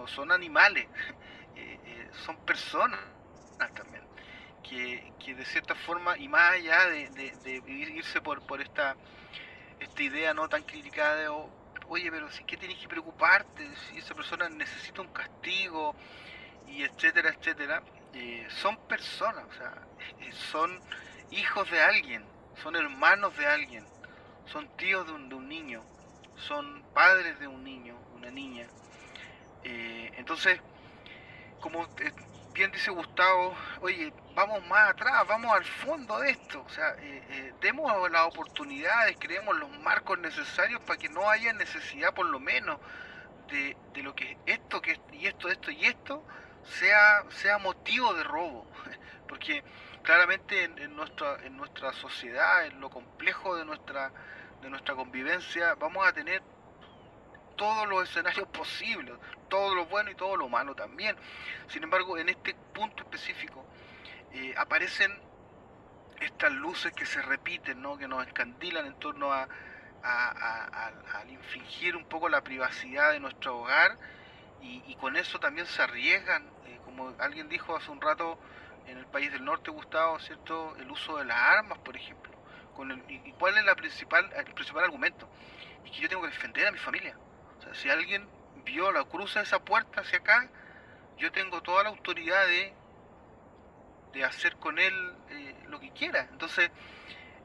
son 0.07 0.33
animales, 0.33 0.87
son 2.25 2.37
personas 2.45 3.01
también, 3.75 4.03
que, 4.63 5.35
de 5.35 5.45
cierta 5.45 5.75
forma, 5.75 6.17
y 6.19 6.29
más 6.29 6.53
allá 6.53 6.87
de, 6.87 7.11
de 7.11 7.63
irse 7.67 8.21
por, 8.21 8.41
por 8.47 8.61
esta 8.61 8.97
esta 9.81 10.03
idea 10.03 10.35
no 10.35 10.49
tan 10.49 10.63
criticada 10.63 11.17
de, 11.17 11.29
oh, 11.29 11.49
oye, 11.89 12.11
pero 12.11 12.31
si 12.31 12.45
qué 12.45 12.57
tienes 12.57 12.79
que 12.79 12.87
preocuparte, 12.87 13.67
si 13.77 13.99
esa 13.99 14.15
persona 14.15 14.49
necesita 14.49 15.01
un 15.01 15.09
castigo, 15.09 15.97
y 16.69 16.83
etcétera, 16.83 17.31
etcétera, 17.31 17.83
eh, 18.13 18.47
son 18.61 18.77
personas, 18.87 19.47
eh, 20.21 20.33
son 20.53 20.81
hijos 21.31 21.69
de 21.71 21.81
alguien, 21.81 22.25
son 22.63 22.77
hermanos 22.77 23.37
de 23.37 23.47
alguien, 23.47 23.85
son 24.47 24.69
tíos 24.77 25.07
de 25.07 25.13
un, 25.13 25.29
de 25.29 25.35
un 25.35 25.49
niño, 25.49 25.83
son 26.47 26.83
padres 26.93 27.39
de 27.41 27.49
un 27.49 27.65
niño, 27.65 27.97
una 28.15 28.31
niña. 28.31 28.69
Eh, 29.65 30.13
entonces, 30.17 30.61
como 31.61 31.87
bien 32.53 32.73
dice 32.73 32.91
Gustavo, 32.91 33.55
oye, 33.81 34.13
vamos 34.35 34.67
más 34.67 34.91
atrás, 34.91 35.27
vamos 35.27 35.53
al 35.53 35.65
fondo 35.65 36.19
de 36.21 36.31
esto, 36.31 36.63
o 36.67 36.69
sea, 36.71 36.95
eh, 36.99 37.23
eh, 37.31 37.55
demos 37.61 38.11
las 38.11 38.27
oportunidades, 38.27 39.17
creemos 39.19 39.57
los 39.57 39.71
marcos 39.81 40.19
necesarios 40.19 40.81
para 40.83 40.99
que 40.99 41.09
no 41.09 41.29
haya 41.29 41.53
necesidad 41.53 42.13
por 42.15 42.27
lo 42.27 42.41
menos 42.41 42.79
de, 43.49 43.77
de 43.93 44.03
lo 44.03 44.15
que 44.15 44.37
esto, 44.47 44.81
que 44.81 45.01
y 45.13 45.27
esto, 45.27 45.49
esto 45.49 45.71
y 45.71 45.85
esto 45.87 46.25
sea, 46.65 47.25
sea 47.31 47.59
motivo 47.59 48.13
de 48.15 48.25
robo, 48.25 48.67
porque 49.29 49.63
claramente 50.03 50.65
en, 50.65 50.97
nuestra, 50.97 51.37
en 51.45 51.57
nuestra 51.57 51.93
sociedad, 51.93 52.67
en 52.67 52.81
lo 52.81 52.91
complejo 52.91 53.57
de 53.57 53.65
nuestra, 53.65 54.13
de 54.63 54.71
nuestra 54.71 54.95
convivencia, 54.95 55.75
vamos 55.75 56.07
a 56.07 56.13
tener 56.13 56.43
todos 57.61 57.87
los 57.87 58.09
escenarios 58.09 58.49
posibles, 58.49 59.15
todo 59.51 59.75
lo 59.75 59.85
bueno 59.85 60.11
y 60.11 60.15
todo 60.15 60.35
lo 60.35 60.49
malo 60.49 60.75
también. 60.75 61.15
Sin 61.69 61.83
embargo, 61.83 62.17
en 62.17 62.31
este 62.31 62.55
punto 62.73 63.03
específico 63.03 63.67
eh, 64.33 64.55
aparecen 64.57 65.13
estas 66.23 66.53
luces 66.53 66.91
que 66.95 67.05
se 67.05 67.21
repiten, 67.21 67.83
¿no? 67.83 67.99
que 67.99 68.09
nos 68.09 68.27
escandilan 68.27 68.87
en 68.87 68.95
torno 68.95 69.31
a, 69.31 69.47
al 70.03 71.31
infringir 71.31 71.97
un 71.97 72.07
poco 72.07 72.31
la 72.31 72.41
privacidad 72.41 73.13
de 73.13 73.21
nuestro 73.21 73.59
hogar 73.59 73.99
y, 74.63 74.95
con 74.95 75.17
eso 75.17 75.39
también 75.39 75.67
se 75.67 75.83
arriesgan, 75.83 76.43
eh, 76.65 76.81
como 76.87 77.15
alguien 77.19 77.51
dijo 77.51 77.77
hace 77.77 77.91
un 77.91 78.01
rato 78.01 78.39
en 78.87 78.97
el 78.97 79.05
país 79.05 79.31
del 79.33 79.45
norte, 79.45 79.71
Gustavo, 79.71 80.19
¿cierto? 80.19 80.77
el 80.77 80.91
uso 80.91 81.19
de 81.19 81.27
las 81.27 81.37
armas, 81.37 81.79
por 81.81 81.95
ejemplo. 81.95 82.33
¿Y 83.09 83.33
cuál 83.33 83.59
es 83.59 83.65
la 83.67 83.75
principal, 83.75 84.31
el 84.35 84.55
principal 84.55 84.85
argumento? 84.85 85.29
Es 85.85 85.91
que 85.91 86.01
yo 86.01 86.09
tengo 86.09 86.23
que 86.23 86.29
defender 86.29 86.67
a 86.67 86.73
mi 86.73 86.79
familia 86.79 87.15
si 87.75 87.91
alguien 87.91 88.29
viola 88.65 89.03
o 89.03 89.09
cruza 89.09 89.41
esa 89.41 89.59
puerta 89.59 90.01
hacia 90.01 90.19
acá, 90.19 90.49
yo 91.19 91.31
tengo 91.33 91.63
toda 91.63 91.83
la 91.85 91.91
autoridad 91.91 92.47
de, 92.47 92.73
de 94.13 94.25
hacer 94.25 94.57
con 94.57 94.79
él 94.79 95.15
eh, 95.31 95.55
lo 95.69 95.79
que 95.81 95.91
quiera. 95.91 96.27
Entonces, 96.31 96.71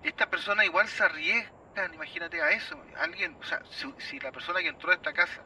esta 0.04 0.30
persona 0.30 0.65
igual 0.65 0.88
se 0.88 1.04
arriesga, 1.04 1.51
imagínate 1.93 2.41
a 2.41 2.51
eso. 2.51 2.82
Alguien, 2.97 3.36
o 3.39 3.43
sea, 3.43 3.62
si, 3.97 4.19
la 4.19 4.32
persona 4.32 4.62
que 4.62 4.69
entró 4.69 4.91
a 4.91 4.95
esta 4.95 5.13
casa 5.13 5.41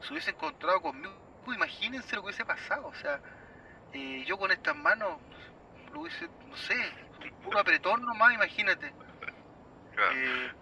se 0.00 0.12
hubiese 0.12 0.30
encontrado 0.30 0.80
conmigo, 0.80 1.14
imagínense 1.46 2.16
lo 2.16 2.22
que 2.22 2.26
hubiese 2.26 2.44
pasado. 2.44 2.88
O 2.88 2.94
sea, 2.94 3.20
eh, 3.92 4.24
yo 4.26 4.38
con 4.38 4.50
estas 4.50 4.76
manos 4.76 5.18
lo 5.92 6.00
hubiese, 6.00 6.28
no 6.48 6.56
sé, 6.56 6.92
un 7.44 7.56
apretón 7.56 8.04
nomás, 8.04 8.34
imagínate. 8.34 8.92
Eh, 9.98 10.52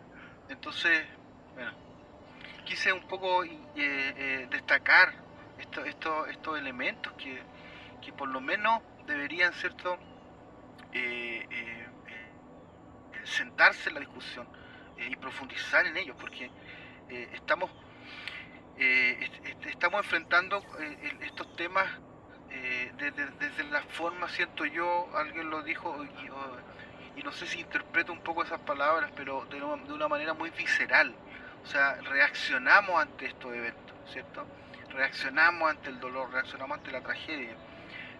entonces, 0.49 1.07
bueno 1.55 1.86
quise 2.67 2.93
un 2.93 3.07
poco 3.07 3.45
eh, 3.45 3.51
eh, 3.77 4.47
destacar 4.51 5.15
estos 5.87 6.59
elementos 6.59 7.13
que, 7.15 8.13
por 8.13 8.29
lo 8.29 8.41
menos 8.41 8.83
deberían 9.07 9.53
cierto 9.53 9.99
eh, 10.93 11.87
sentarse 13.25 13.89
en 13.89 13.95
la 13.95 14.01
discusión 14.01 14.47
y 14.99 15.17
profundizar 15.17 15.87
en 15.87 15.97
ellos 15.97 16.17
porque 16.19 16.51
estamos 17.33 17.71
estamos 19.69 20.05
enfrentando 20.05 20.63
estos 21.23 21.57
temas 21.57 21.87
desde, 22.97 23.65
la 23.65 23.83
forma 23.83 24.29
siento 24.29 24.65
yo 24.65 25.09
alguien 25.17 25.51
lo 25.51 25.63
dijo 25.63 26.05
y, 27.17 27.23
no 27.23 27.33
sé 27.33 27.47
si 27.47 27.61
interpreto 27.61 28.13
un 28.13 28.21
poco 28.21 28.45
esas 28.45 28.61
palabras 28.61 29.11
pero 29.17 29.45
de 29.47 29.93
una 29.93 30.09
manera 30.09 30.35
muy 30.35 30.51
visceral 30.51 31.15
o 31.67 31.69
sea, 31.69 31.97
reaccionamos 31.97 33.03
ante 33.03 33.27
estos 33.27 33.53
eventos, 33.53 33.97
¿cierto? 34.13 34.47
Reaccionamos 34.91 35.69
ante 35.69 35.91
el 35.91 35.99
dolor, 35.99 36.31
reaccionamos 36.33 36.79
ante 36.79 36.93
la 36.93 37.01
tragedia. 37.01 37.57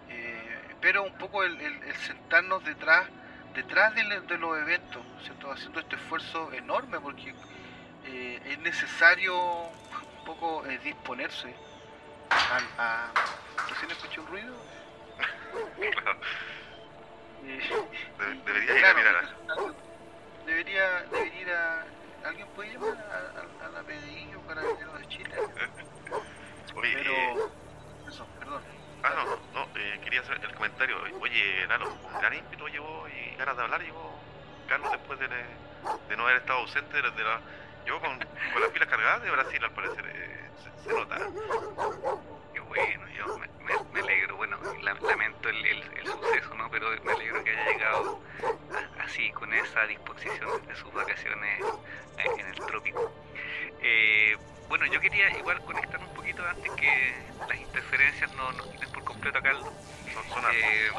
Eh, 0.09 0.75
pero 0.81 1.03
un 1.03 1.17
poco 1.17 1.43
el, 1.43 1.57
sentarnos 2.05 2.63
detrás 2.65 3.07
detrás 3.55 3.95
de, 3.95 4.03
los 4.03 4.57
eventos, 4.59 5.01
¿cierto? 5.23 5.49
Haciendo 5.51 5.79
este 5.79 5.95
esfuerzo 5.95 6.51
enorme 6.53 6.99
porque 6.99 7.33
eh, 8.05 8.39
es 8.45 8.59
necesario 8.59 9.35
un 9.39 10.25
poco 10.25 10.65
eh, 10.67 10.77
disponerse 10.83 11.55
a, 12.29 12.59
a... 12.77 13.11
¿Recién 13.69 13.89
escuché 13.91 14.19
un 14.19 14.27
ruido? 14.27 14.53
debería 18.45 18.77
ir 18.77 18.85
a 18.85 18.93
mirar. 18.93 19.35
Debería, 20.45 21.03
debería 21.11 21.41
ir 21.41 21.49
a 21.49 21.85
¿Alguien 22.25 22.47
puede 22.55 22.73
llamar 22.73 22.97
a, 23.61 23.69
la 23.69 23.83
PDI 23.83 24.35
o 24.35 24.41
para 24.41 24.61
de 24.61 25.07
Chile? 25.07 25.35
Oye, 26.75 26.93
Pero... 26.93 27.11
Eh, 27.11 27.35
eso, 28.07 28.25
perdón. 28.39 28.61
Ah, 29.03 29.13
no, 29.15 29.35
no, 29.53 29.67
eh, 29.79 29.99
quería 30.03 30.21
hacer 30.21 30.39
el 30.43 30.55
comentario. 30.55 30.97
Oye, 31.21 31.67
Lalo, 31.67 31.95
con 32.01 32.19
gran 32.19 32.33
ímpetu 32.33 32.67
llegó 32.67 33.07
y 33.07 33.35
ganas 33.35 33.55
de 33.55 33.63
hablar 33.63 33.81
llegó 33.81 34.19
Carlos 34.67 34.91
después 34.91 35.19
de, 35.19 35.27
de 35.27 36.17
no 36.17 36.23
haber 36.23 36.37
estado 36.37 36.59
ausente 36.59 37.01
desde 37.01 37.23
la... 37.23 37.39
Llegó 37.85 37.99
con, 38.01 38.19
con 38.19 38.61
las 38.61 38.71
pilas 38.71 38.89
cargadas 38.89 39.23
de 39.23 39.31
Brasil, 39.31 39.63
al 39.63 39.71
parecer. 39.71 40.05
Eh, 40.05 40.49
se, 40.83 40.93
nota. 40.93 41.17
Qué 42.53 42.59
bueno, 42.59 43.07
yo 43.09 43.37
me, 43.37 43.47
me, 43.93 43.99
alegro. 44.01 44.35
Bueno, 44.35 44.57
lamento 44.81 45.49
el, 45.49 45.65
el, 45.65 45.83
el, 45.83 46.05
suceso, 46.05 46.53
¿no? 46.55 46.69
Pero 46.69 46.89
me 47.03 47.13
alegro 47.13 47.43
que 47.45 47.51
haya 47.51 47.71
llegado 47.71 47.96
esa 49.69 49.85
disposición 49.85 50.65
de 50.67 50.75
sus 50.75 50.93
vacaciones 50.93 51.63
en 52.17 52.47
el 52.47 52.55
trópico. 52.55 53.11
Eh, 53.81 54.35
bueno, 54.67 54.85
yo 54.85 54.99
quería 54.99 55.29
igual 55.37 55.61
conectar 55.61 55.99
un 55.99 56.13
poquito 56.13 56.45
antes 56.45 56.71
que 56.73 57.13
las 57.47 57.57
interferencias 57.59 58.33
no 58.35 58.51
nos 58.53 58.67
quiten 58.67 58.91
por 58.91 59.03
completo 59.03 59.39
a. 59.39 59.41
Eh, 60.53 60.89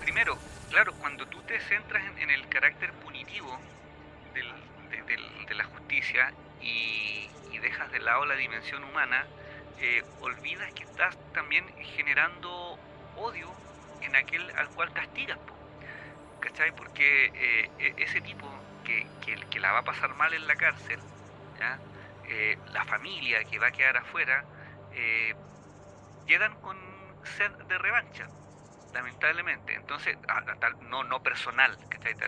primero, 0.00 0.38
claro, 0.70 0.92
cuando 0.94 1.26
tú 1.26 1.40
te 1.42 1.60
centras 1.60 2.02
en, 2.18 2.30
el 2.30 2.48
carácter 2.48 2.92
punitivo 2.92 3.58
del, 4.34 4.52
de, 5.46 5.54
la 5.54 5.64
justicia 5.64 6.32
y, 6.60 7.28
dejas 7.60 7.90
de 7.90 7.98
lado 7.98 8.26
la 8.26 8.36
dimensión 8.36 8.84
humana, 8.84 9.26
eh, 9.80 10.04
olvidas 10.20 10.72
que 10.74 10.84
estás 10.84 11.16
también 11.32 11.66
generando 11.96 12.78
odio 13.16 13.50
en 14.02 14.14
aquel 14.14 14.48
al 14.56 14.68
cual 14.68 14.92
castigas. 14.92 15.38
¿Cachai? 16.46 16.72
Porque 16.72 17.32
eh, 17.34 17.70
e, 17.78 17.94
ese 18.04 18.20
tipo 18.22 18.46
que, 18.84 19.10
que, 19.20 19.60
la 19.60 19.72
va 19.72 19.80
a 19.80 19.84
pasar 19.84 20.14
mal 20.14 20.32
en 20.32 20.46
la 20.46 20.56
cárcel, 20.56 21.02
eh, 22.22 22.58
la 22.66 22.84
familia 22.84 23.44
que 23.44 23.58
va 23.58 23.68
a 23.68 23.72
quedar 23.72 23.96
afuera, 23.96 24.46
eh, 24.90 25.34
quedan 26.26 26.56
con 26.60 26.76
sed 27.24 27.50
de 27.68 27.78
revancha, 27.78 28.30
lamentablemente. 28.92 29.74
Entonces, 29.74 30.16
no, 30.80 31.04
no 31.04 31.22
personal, 31.22 31.76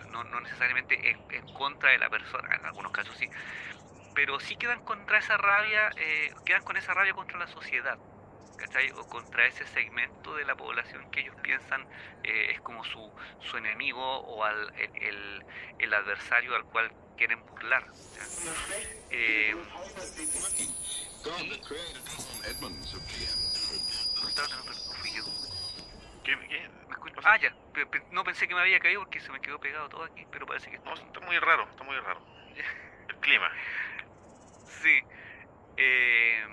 no, 0.08 0.24
no 0.24 0.40
necesariamente 0.40 1.10
en, 1.10 1.24
en, 1.30 1.46
contra 1.52 1.90
de 1.92 1.98
la 1.98 2.10
persona, 2.10 2.54
en 2.56 2.66
algunos 2.66 2.92
casos 2.92 3.16
sí, 3.16 3.30
pero 4.14 4.40
sí 4.40 4.56
quedan 4.56 4.80
contra 4.82 5.18
esa 5.18 5.36
rabia, 5.36 5.92
eh, 5.96 6.32
quedan 6.44 6.62
con 6.64 6.76
esa 6.76 6.94
rabia 6.94 7.14
contra 7.14 7.38
la 7.38 7.46
sociedad. 7.46 7.98
¿Cachai? 8.58 8.90
O 8.92 9.06
contra 9.08 9.46
ese 9.46 9.66
segmento 9.68 10.34
de 10.34 10.44
la 10.44 10.54
población 10.54 11.10
que 11.10 11.20
ellos 11.20 11.36
piensan 11.42 11.86
eh, 12.22 12.52
es 12.52 12.60
como 12.60 12.84
su, 12.84 13.10
su 13.40 13.56
enemigo 13.56 14.02
o 14.02 14.44
al, 14.44 14.74
el, 14.76 15.44
el, 15.78 15.94
adversario 15.94 16.54
al 16.54 16.64
cual 16.64 16.92
quieren 17.16 17.44
burlar. 17.46 17.84
Eh, 19.10 19.54
Ah, 27.24 27.36
ya. 27.36 27.54
No 28.10 28.24
pensé 28.24 28.48
que 28.48 28.54
me 28.54 28.60
había 28.60 28.80
caído 28.80 29.02
porque 29.02 29.20
se 29.20 29.30
me 29.30 29.40
quedó 29.40 29.58
pegado 29.58 29.88
todo 29.88 30.04
aquí, 30.04 30.26
pero 30.30 30.46
parece 30.46 30.70
que... 30.70 30.78
No, 30.78 30.94
está 30.94 31.20
muy 31.20 31.38
raro, 31.38 31.68
está 31.68 31.84
muy 31.84 31.96
raro. 31.96 32.20
El 33.08 33.16
clima. 33.16 33.50
Sí. 34.82 35.00
Eh, 35.76 36.44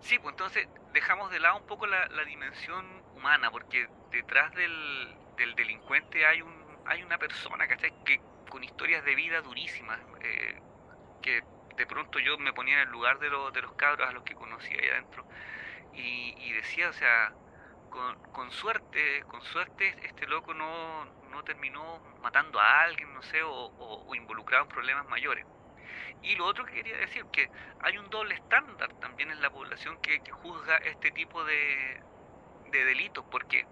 sí, 0.00 0.18
pues 0.18 0.32
entonces 0.32 0.68
dejamos 0.92 1.30
de 1.30 1.40
lado 1.40 1.56
un 1.56 1.66
poco 1.66 1.86
la, 1.86 2.06
dimensión 2.24 2.86
humana, 3.14 3.50
porque 3.50 3.88
detrás 4.10 4.54
del, 4.54 5.16
del, 5.36 5.54
delincuente 5.54 6.26
hay 6.26 6.42
un 6.42 6.62
hay 6.86 7.02
una 7.02 7.18
persona, 7.18 7.68
¿cachai? 7.68 7.92
Que 8.04 8.20
con 8.48 8.64
historias 8.64 9.04
de 9.04 9.14
vida 9.14 9.40
durísimas, 9.40 10.00
eh, 10.20 10.60
que 11.22 11.42
de 11.76 11.86
pronto 11.86 12.18
yo 12.18 12.36
me 12.38 12.52
ponía 12.52 12.74
en 12.74 12.88
el 12.88 12.88
lugar 12.90 13.18
de, 13.18 13.30
de 13.30 13.62
los 13.62 13.72
cabros 13.74 14.08
a 14.08 14.12
los 14.12 14.24
que 14.24 14.34
conocía 14.34 14.78
ahí 14.80 14.88
adentro, 14.88 15.24
y, 15.94 16.34
y 16.38 16.52
decía, 16.52 16.88
o 16.88 16.92
sea, 16.92 17.32
con, 17.90 18.20
con, 18.32 18.50
suerte, 18.50 19.22
con 19.28 19.42
suerte 19.42 19.96
este 20.02 20.26
loco 20.26 20.54
no, 20.54 21.04
no 21.30 21.44
terminó 21.44 22.00
matando 22.20 22.58
a 22.60 22.82
alguien, 22.82 23.12
no 23.14 23.22
sé, 23.22 23.42
o, 23.42 23.50
o 23.52 24.14
involucrado 24.14 24.64
en 24.64 24.68
problemas 24.68 25.06
mayores. 25.08 25.46
Y 26.22 26.36
lo 26.36 26.46
otro 26.46 26.64
que 26.64 26.74
quería 26.74 26.96
decir, 26.96 27.24
que 27.32 27.48
hay 27.80 27.98
un 27.98 28.08
doble 28.10 28.34
estándar 28.34 28.92
también 29.00 29.30
en 29.30 29.40
la 29.40 29.50
población 29.50 30.00
que, 30.00 30.20
juzga 30.30 30.76
este 30.78 31.10
tipo 31.12 31.44
de, 31.44 32.02
de, 32.70 32.84
delitos, 32.84 33.24
porque 33.30 33.66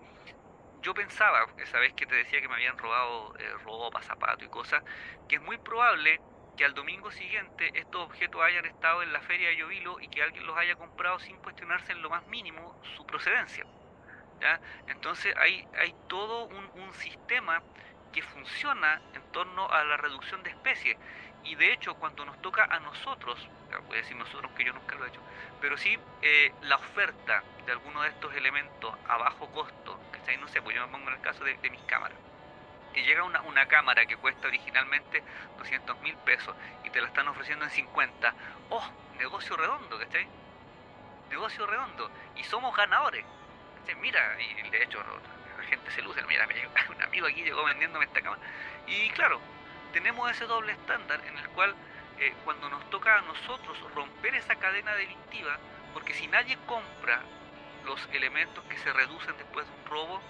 yo 0.83 0.95
pensaba, 0.95 1.47
esa 1.59 1.79
vez 1.79 1.93
que 1.95 2.07
te 2.07 2.15
decía 2.15 2.41
que 2.41 2.49
me 2.49 2.55
habían 2.55 2.79
robado 2.79 3.35
eh, 3.39 3.53
ropa, 3.65 4.01
zapatos 4.03 4.45
y 4.45 4.49
cosas, 4.49 4.83
que 5.29 5.37
es 5.37 5.43
muy 5.43 5.59
probable 5.59 6.21
que 6.57 6.65
al 6.65 6.75
domingo 6.75 7.11
siguiente 7.11 7.71
estos 7.75 8.03
objetos 8.03 8.43
hayan 8.43 8.67
estado 8.67 9.03
en 9.03 9.13
la 9.13 9.21
feria 9.21 9.49
de 9.49 9.57
Llovilo 9.57 9.99
y 10.01 10.09
que 10.09 10.23
alguien 10.23 10.47
los 10.47 10.57
haya 10.57 10.77
comprado 10.77 11.19
sin 11.19 11.37
cuestionarse 11.39 11.93
en 11.93 12.03
lo 12.03 12.11
más 12.11 12.27
mínimo 12.27 12.79
su 12.97 13.07
procedencia. 13.07 13.65
Entonces 14.87 15.35
hay, 15.37 15.67
hay 15.79 15.95
todo 16.09 16.47
un, 16.47 16.71
un 16.75 16.93
sistema 16.95 17.63
que 18.13 18.23
funciona 18.23 19.01
en 19.15 19.23
torno 19.33 19.69
a 19.69 19.85
la 19.85 19.97
reducción 19.97 20.43
de 20.43 20.51
especies 20.51 20.97
y 21.45 21.55
de 21.55 21.73
hecho, 21.73 21.95
cuando 21.95 22.25
nos 22.25 22.41
toca 22.43 22.65
a 22.65 22.79
nosotros, 22.81 23.39
voy 23.87 23.97
a 23.97 24.01
decir 24.01 24.17
nosotros 24.17 24.51
que 24.53 24.65
yo 24.65 24.73
nunca 24.73 24.95
lo 24.97 25.05
he 25.05 25.09
hecho, 25.09 25.21
pero 25.61 25.77
sí 25.79 25.99
eh, 26.23 26.53
la 26.63 26.77
oferta 26.77 27.43
de 27.65 27.73
alguno 27.73 28.03
de 28.03 28.09
estos 28.09 28.35
elementos 28.35 28.95
a 29.09 29.17
bajo 29.17 29.51
costo, 29.51 30.01
¿cachai? 30.13 30.37
No 30.37 30.49
sé, 30.49 30.61
pues 30.61 30.77
yo 30.77 30.87
me 30.87 30.93
pongo 30.93 31.09
en 31.09 31.15
el 31.15 31.21
caso 31.21 31.45
de, 31.45 31.57
mis 31.71 31.83
cámaras. 31.83 32.19
Que 32.93 33.03
llega 33.05 33.23
una, 33.23 33.41
una 33.43 33.67
cámara 33.67 34.05
que 34.07 34.17
cuesta 34.17 34.49
originalmente 34.49 35.23
200 35.59 36.01
mil 36.01 36.17
pesos 36.19 36.55
y 36.85 36.91
te 36.91 37.01
la 37.01 37.07
están 37.07 37.29
ofreciendo 37.29 37.65
en 37.65 37.71
50. 37.71 38.35
¡Oh! 38.71 38.91
Negocio 39.19 39.57
redondo, 39.57 39.99
¿cachai? 39.99 40.27
Negocio 41.31 41.67
redondo. 41.67 42.11
Y 42.37 42.45
somos 42.45 42.75
ganadores. 42.77 43.25
Mira, 44.01 44.37
y 44.41 44.71
de 44.71 44.83
hecho 44.83 45.03
la 45.57 45.65
gente 45.65 45.91
se 45.91 46.03
luce. 46.03 46.23
Mira, 46.25 46.49
un 46.89 47.03
amigo 47.03 47.27
aquí 47.27 47.43
llegó 47.43 47.65
vendiéndome 47.65 48.05
esta 48.05 48.21
cámara. 48.21 48.43
Y 48.87 49.11
claro, 49.11 49.41
tenemos 49.93 50.31
ese 50.31 50.47
doble 50.47 50.73
estándar 50.73 51.21
en 51.27 51.39
el 51.39 51.49
cual 51.51 51.75
eh, 52.19 52.35
cuando 52.45 52.69
nos 52.69 52.89
toca 52.91 53.19
a 53.19 53.23
nosotros 53.23 53.79
romper 53.95 54.35
esa 54.35 54.57
cadena 54.57 54.95
delictiva, 54.95 55.59
porque 55.93 56.15
si 56.15 56.27
nadie 56.27 56.57
compra 56.67 57.23
los 57.85 58.07
elementos 58.13 58.63
que 58.65 58.79
se 58.79 58.93
reducen 58.93 59.37
después 59.37 59.67
de 59.67 59.73
un 59.73 59.85
robo, 59.87 60.21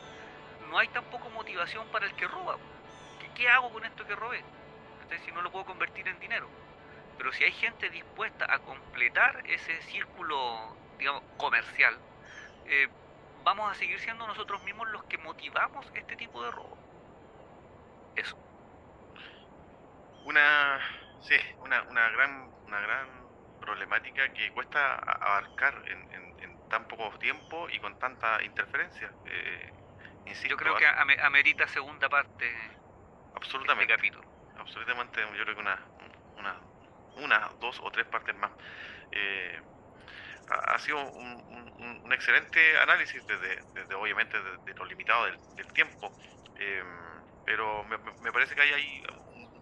no 0.70 0.78
hay 0.78 0.88
tampoco 0.88 1.30
motivación 1.30 1.86
para 1.88 2.06
el 2.06 2.14
que 2.14 2.28
roba. 2.28 2.56
¿Qué, 3.34 3.48
hago 3.48 3.72
con 3.72 3.84
esto 3.84 4.06
que 4.06 4.14
robé? 4.14 4.44
Entonces, 5.02 5.22
si 5.24 5.32
no 5.32 5.40
lo 5.40 5.50
puedo 5.50 5.64
convertir 5.64 6.06
en 6.06 6.18
dinero. 6.20 6.48
Pero 7.16 7.32
si 7.32 7.44
hay 7.44 7.52
gente 7.52 7.88
dispuesta 7.88 8.46
a 8.52 8.58
completar 8.58 9.42
ese 9.46 9.80
círculo, 9.82 10.76
digamos, 10.98 11.22
comercial, 11.38 11.98
eh, 12.66 12.88
vamos 13.42 13.70
a 13.70 13.74
seguir 13.74 13.98
siendo 14.00 14.26
nosotros 14.26 14.62
mismos 14.64 14.88
los 14.90 15.04
que 15.04 15.18
motivamos 15.18 15.86
este 15.94 16.16
tipo 16.16 16.42
de 16.42 16.50
robo. 16.50 16.76
Eso 18.14 18.36
una, 20.24 20.80
sí, 21.20 21.36
una, 21.60 21.82
una, 21.82 22.08
gran, 22.10 22.50
una 22.66 22.80
gran 22.80 23.08
problemática 23.60 24.32
que 24.32 24.50
cuesta 24.52 24.96
abarcar 24.96 25.82
en, 25.86 26.12
en, 26.12 26.30
tan 26.68 26.86
poco 26.86 27.18
tiempo 27.18 27.68
y 27.68 27.80
con 27.80 27.98
tanta 27.98 28.42
interferencia. 28.44 29.10
Eh, 29.26 29.72
yo 30.48 30.56
creo 30.56 30.76
que 30.76 30.86
amerita 30.86 31.66
segunda 31.66 32.08
parte. 32.08 32.48
Absolutamente. 33.34 33.92
Este 33.92 33.96
capítulo. 33.96 34.52
Absolutamente, 34.56 35.20
yo 35.36 35.42
creo 35.42 35.54
que 35.56 35.60
una, 35.60 35.78
una, 36.36 36.56
una 37.16 37.50
dos 37.58 37.80
o 37.82 37.90
tres 37.90 38.06
partes 38.06 38.36
más. 38.36 38.52
Eh, 39.10 39.60
ha, 40.48 40.78
sido 40.78 41.00
un, 41.00 42.00
un, 42.04 42.12
excelente 42.12 42.78
análisis 42.78 43.24
desde, 43.26 43.62
desde 43.72 43.94
obviamente 43.94 44.36
de, 44.40 44.74
lo 44.74 44.84
limitado 44.84 45.26
del, 45.56 45.72
tiempo, 45.72 46.12
eh, 46.58 46.82
pero 47.44 47.84
me, 47.84 47.98
me, 48.22 48.32
parece 48.32 48.54
que 48.54 48.62
hay 48.62 48.72
ahí 48.72 49.02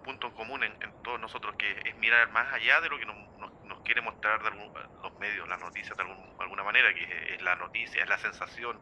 punto 0.09 0.29
en 0.29 0.33
común 0.33 0.64
en, 0.64 1.03
todos 1.03 1.21
nosotros, 1.21 1.55
que 1.57 1.71
es 1.85 1.94
mirar 1.99 2.31
más 2.31 2.51
allá 2.55 2.81
de 2.81 2.88
lo 2.88 2.99
que 2.99 3.05
nos, 3.05 3.16
nos, 3.66 3.81
quiere 3.83 4.01
mostrar 4.01 4.40
los 4.42 5.18
medios, 5.18 5.47
las 5.49 5.61
noticias 5.61 5.97
de 5.97 6.05
alguna 6.38 6.62
manera, 6.62 6.94
que 6.94 7.35
es, 7.35 7.42
la 7.42 7.57
noticia, 7.57 8.03
es 8.03 8.09
la 8.09 8.18
sensación, 8.18 8.81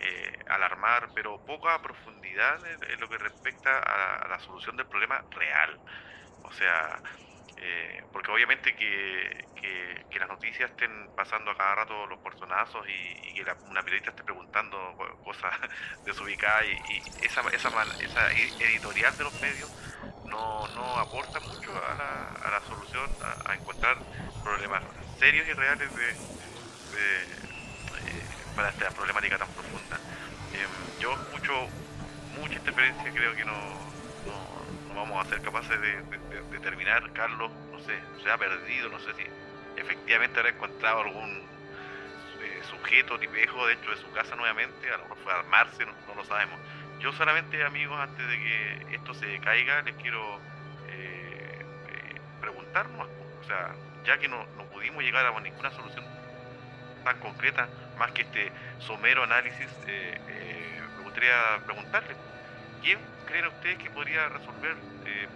eh, 0.00 0.38
alarmar, 0.48 1.10
pero 1.14 1.44
poca 1.44 1.80
profundidad 1.82 2.60
en, 2.66 3.00
lo 3.00 3.08
que 3.10 3.18
respecta 3.18 3.78
a 3.78 4.26
la, 4.26 4.38
solución 4.40 4.76
del 4.76 4.86
problema 4.86 5.22
real. 5.32 5.78
O 6.42 6.52
sea, 6.52 6.98
eh, 7.58 8.02
porque 8.10 8.30
obviamente 8.30 8.74
que, 8.74 9.44
que, 9.60 10.18
las 10.18 10.28
noticias 10.28 10.70
estén 10.70 11.10
pasando 11.16 11.50
a 11.50 11.56
cada 11.56 11.74
rato 11.74 12.06
los 12.06 12.20
personazos 12.20 12.86
y, 12.88 13.34
que 13.34 13.44
una 13.68 13.82
periodista 13.82 14.10
esté 14.10 14.22
preguntando 14.22 14.96
cosas 15.24 15.52
desubicadas 16.06 16.64
y, 16.66 16.92
y 16.94 17.26
esa, 17.26 17.42
esa, 17.48 17.68
esa 18.00 18.32
editorial 18.32 19.16
de 19.18 19.24
los 19.24 19.40
medios 19.42 19.93
no, 20.74 20.98
aporta 20.98 21.40
mucho 21.40 21.70
a 21.70 21.94
la, 21.94 22.48
a 22.48 22.50
la 22.50 22.60
solución, 22.66 23.08
a, 23.46 23.54
encontrar 23.54 23.96
problemas 24.42 24.82
serios 25.18 25.46
y 25.48 25.52
reales 25.52 25.94
de, 25.94 26.10
eh, 26.10 27.26
para 28.56 28.70
esta 28.70 28.90
problemática 28.90 29.38
tan 29.38 29.48
profunda. 29.48 29.98
Em, 30.52 31.00
yo 31.00 31.12
escucho 31.12 31.68
mucha 32.38 32.54
interferencia, 32.54 33.12
creo 33.12 33.34
que 33.34 33.44
no, 33.44 33.54
vamos 34.94 35.26
a 35.26 35.28
ser 35.28 35.40
capaces 35.42 35.80
de, 35.80 36.02
determinar, 36.50 37.12
Carlos, 37.12 37.50
no 37.70 37.78
sé, 37.80 37.98
se 38.22 38.30
ha 38.30 38.38
perdido, 38.38 38.88
no 38.88 38.98
sé 39.00 39.12
si 39.14 39.22
efectivamente 39.76 40.38
habrá 40.38 40.50
encontrado 40.50 41.00
algún 41.00 41.30
eh, 42.40 42.62
sujeto 42.70 43.18
tipejo 43.18 43.66
dentro 43.66 43.90
de 43.90 44.00
su 44.00 44.10
casa 44.12 44.36
nuevamente, 44.36 44.88
a 44.88 44.98
lo 44.98 45.02
mejor 45.04 45.18
fue 45.18 45.32
a 45.32 45.36
armarse, 45.40 45.84
no 45.84 46.14
lo 46.14 46.24
sabemos 46.24 46.58
yo 47.00 47.12
solamente, 47.12 47.62
amigos, 47.64 47.98
antes 48.00 48.26
de 48.26 48.38
que 48.38 48.94
esto 48.94 49.14
se 49.14 49.38
caiga, 49.40 49.82
les 49.82 49.94
quiero 49.96 50.40
eh, 50.88 51.58
eh, 51.88 52.20
preguntarnos, 52.40 53.08
o 53.40 53.44
sea, 53.44 53.74
ya 54.04 54.18
que 54.18 54.28
no, 54.28 54.46
no 54.56 54.64
pudimos 54.70 55.02
llegar 55.02 55.26
a 55.26 55.40
ninguna 55.40 55.70
solución 55.72 56.04
tan 57.04 57.18
concreta, 57.20 57.68
más 57.98 58.12
que 58.12 58.22
este 58.22 58.52
somero 58.78 59.22
análisis, 59.22 59.68
eh, 59.86 60.80
me 60.96 61.02
gustaría 61.02 61.60
preguntarles, 61.66 62.16
¿quién 62.82 62.98
creen 63.26 63.46
ustedes 63.46 63.78
que 63.78 63.90
podría 63.90 64.28
resolver 64.28 64.76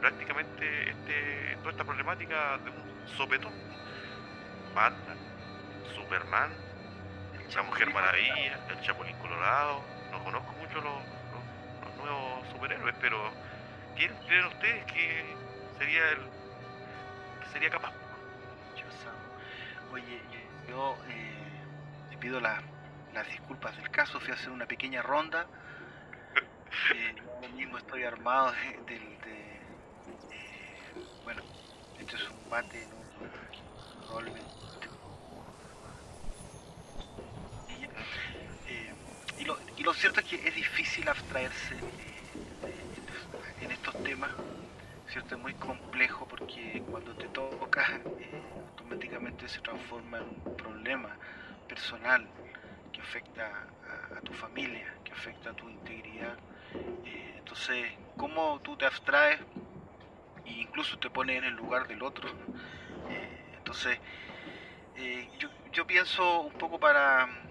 prácticamente 0.01 0.91
este, 0.91 1.57
toda 1.59 1.71
esta 1.71 1.85
problemática 1.85 2.59
de 2.59 2.71
un 2.71 3.09
sopetón? 3.17 3.53
Batman, 4.75 5.19
Superman, 5.95 6.51
la 7.55 7.63
Mujer 7.63 7.93
Maravilla, 7.93 8.59
el 8.69 8.81
Chapulín 8.81 9.17
Colorado, 9.19 9.83
no 10.13 10.25
conozco 10.25 10.53
mucho 10.53 10.81
los 10.81 11.18
nuevos 11.99 12.49
superhéroes, 12.49 12.95
pero 13.01 13.31
¿quién 13.97 14.15
creen 14.27 14.47
ustedes 14.47 14.85
que 14.87 15.25
sería 15.79 16.11
el 16.11 16.19
que 17.41 17.47
sería 17.53 17.71
capaz? 17.71 17.93
Oye, 19.93 20.21
yo 20.69 20.97
eh, 21.09 22.17
pido 22.21 22.41
las 22.41 22.63
disculpas 23.27 23.77
del 23.77 23.91
caso, 23.91 24.21
fui 24.21 24.31
a 24.31 24.35
hacer 24.35 24.51
una 24.51 24.67
pequeña 24.67 25.03
ronda 25.03 25.47
Eh, 26.95 27.15
yo 27.43 27.49
mismo 27.51 27.79
estoy 27.79 28.05
armado 28.05 28.53
de, 28.87 28.99
de, 28.99 29.61
bueno, 31.25 31.43
esto 31.99 32.17
es 32.17 32.31
un 32.31 32.51
bate, 32.51 32.87
¿no? 32.87 32.97
Eh, 37.69 37.69
y, 37.69 37.89
lo, 39.89 39.95
cierto 39.95 40.21
es 40.21 40.27
que 40.27 40.37
es 40.47 40.55
difícil 40.55 41.09
abstraerse 41.09 41.75
en 43.61 43.71
estos 43.71 43.97
temas, 44.03 44.31
¿cierto? 45.07 45.35
Es 45.35 45.41
muy 45.41 45.55
complejo 45.55 46.27
porque 46.27 46.83
cuando 46.91 47.15
te 47.15 47.27
toca 47.31 48.07
eh, 48.19 48.59
automáticamente 48.67 49.49
se 49.49 49.63
transforma 49.63 50.19
en 50.19 50.29
un 50.29 50.45
problema 50.57 51.19
personal 51.67 52.29
que 52.93 53.01
afecta 53.01 53.67
a, 54.15 54.21
tu 54.21 54.33
familia, 54.33 54.87
que 55.03 55.15
afecta 55.15 55.51
a 55.51 55.55
tu 55.55 55.71
integridad. 55.71 56.39
Eh, 57.05 57.35
entonces, 57.39 57.91
¿cómo 58.15 58.61
tú 58.61 58.77
te 58.77 58.85
abstraes 58.85 59.41
e 60.45 60.51
incluso 60.51 60.99
te 60.99 61.09
pones 61.09 61.39
en 61.39 61.45
el 61.45 61.55
lugar 61.55 61.87
del 61.87 62.03
otro? 62.03 62.29
Eh, 63.07 63.53
entonces, 63.57 63.99
yo, 65.73 65.87
pienso 65.87 66.41
un 66.41 66.53
poco 66.57 66.79
para 66.79 67.48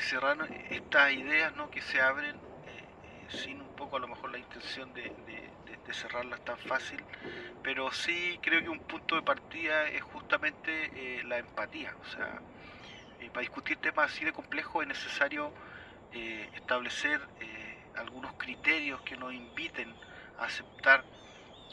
cerrar 0.00 0.36
estas 0.70 1.12
ideas 1.12 1.54
¿no? 1.56 1.70
que 1.70 1.80
se 1.80 2.00
abren 2.00 2.36
sin 3.28 3.60
un 3.60 3.76
poco 3.76 3.96
a 3.96 4.00
lo 4.00 4.08
mejor 4.08 4.30
la 4.30 4.38
intención 4.38 4.92
de, 4.94 5.02
de, 5.02 5.48
cerrarlas 5.90 6.44
tan 6.44 6.58
fácil, 6.58 7.02
pero 7.62 7.90
sí 7.90 8.38
creo 8.42 8.62
que 8.62 8.68
un 8.68 8.80
punto 8.80 9.16
de 9.16 9.22
partida 9.22 9.88
es 9.88 10.02
justamente 10.02 10.90
eh, 10.94 11.24
la 11.24 11.38
empatía. 11.38 11.94
O 12.02 12.04
sea, 12.04 12.42
eh, 13.20 13.30
para 13.30 13.40
discutir 13.40 13.78
temas 13.78 14.12
así 14.12 14.22
de 14.22 14.32
complejos 14.32 14.82
es 14.82 14.88
necesario 14.88 15.50
eh, 16.12 16.50
establecer 16.54 17.20
algunos 17.96 18.34
criterios 18.34 19.00
que 19.00 19.16
nos 19.16 19.32
inviten 19.32 19.92
a 20.38 20.44
aceptar 20.44 21.04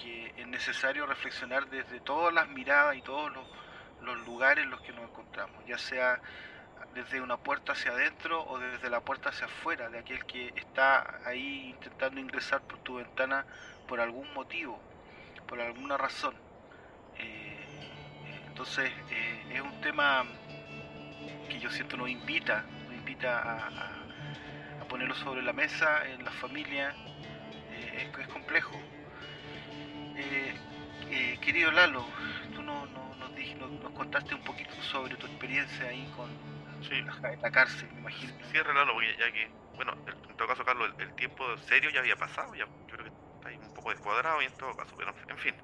que 0.01 0.33
es 0.37 0.47
necesario 0.47 1.05
reflexionar 1.05 1.69
desde 1.69 1.99
todas 1.99 2.33
las 2.33 2.47
miradas 2.47 2.95
y 2.95 3.01
todos 3.01 3.31
los, 3.33 3.45
los 4.01 4.25
lugares 4.25 4.63
en 4.63 4.71
los 4.71 4.81
que 4.81 4.93
nos 4.93 5.09
encontramos, 5.09 5.63
ya 5.67 5.77
sea 5.77 6.21
desde 6.95 7.19
una 7.19 7.35
puerta 7.35 7.73
hacia 7.73 7.91
adentro 7.91 8.41
o 8.47 8.57
desde 8.57 8.89
la 8.89 9.01
puerta 9.01 9.29
hacia 9.29 9.45
afuera, 9.47 9.89
de 9.89 9.99
aquel 9.99 10.25
que 10.25 10.53
está 10.55 11.19
ahí 11.25 11.69
intentando 11.71 12.21
ingresar 12.21 12.61
por 12.61 12.79
tu 12.79 12.95
ventana 12.95 13.45
por 13.85 13.99
algún 13.99 14.33
motivo, 14.33 14.79
por 15.45 15.59
alguna 15.59 15.97
razón. 15.97 16.33
Eh, 17.19 17.65
entonces 18.47 18.91
eh, 19.11 19.55
es 19.55 19.61
un 19.61 19.81
tema 19.81 20.23
que 21.49 21.59
yo 21.59 21.69
siento 21.69 21.97
nos 21.97 22.09
invita, 22.09 22.63
nos 22.85 22.93
invita 22.93 23.41
a, 23.41 23.91
ponerlo 24.87 25.15
sobre 25.15 25.41
la 25.41 25.51
mesa 25.51 26.07
en 26.07 26.23
la 26.23 26.31
familia, 26.31 26.95
eh, 27.71 28.09
es, 28.17 28.27
complejo. 28.27 28.79
querido 31.41 31.71
Lalo, 31.71 32.05
tú 32.53 32.61
no, 32.61 32.85
nos 32.85 33.91
contaste 33.91 34.35
un 34.35 34.43
poquito 34.43 34.73
sobre 34.83 35.15
tu 35.15 35.25
experiencia 35.25 35.87
ahí 35.87 36.11
con, 36.15 36.54
Sí. 36.81 37.01
La, 37.41 37.51
cárcel, 37.51 37.89
me 37.93 37.99
imagino. 38.01 38.33
Sí, 38.51 38.57
relalo, 38.59 38.93
porque 38.93 39.15
ya 39.17 39.31
que, 39.31 39.49
bueno, 39.75 39.93
en 40.07 40.37
todo 40.37 40.47
caso, 40.47 40.63
Carlos, 40.65 40.93
el, 40.99 41.15
tiempo 41.15 41.45
serio 41.67 41.89
ya 41.89 41.99
había 41.99 42.15
pasado, 42.15 42.53
ya 42.55 42.65
yo 42.65 42.87
creo 42.87 43.03
que 43.05 43.11
está 43.35 43.49
ahí 43.49 43.57
un 43.57 43.73
poco 43.73 43.89
descuadrado 43.91 44.41
y 44.41 44.45
en 44.45 44.57
todo 44.57 44.75
caso, 44.75 44.95
pero 44.97 45.13
en 45.27 45.37
fin. 45.37 45.55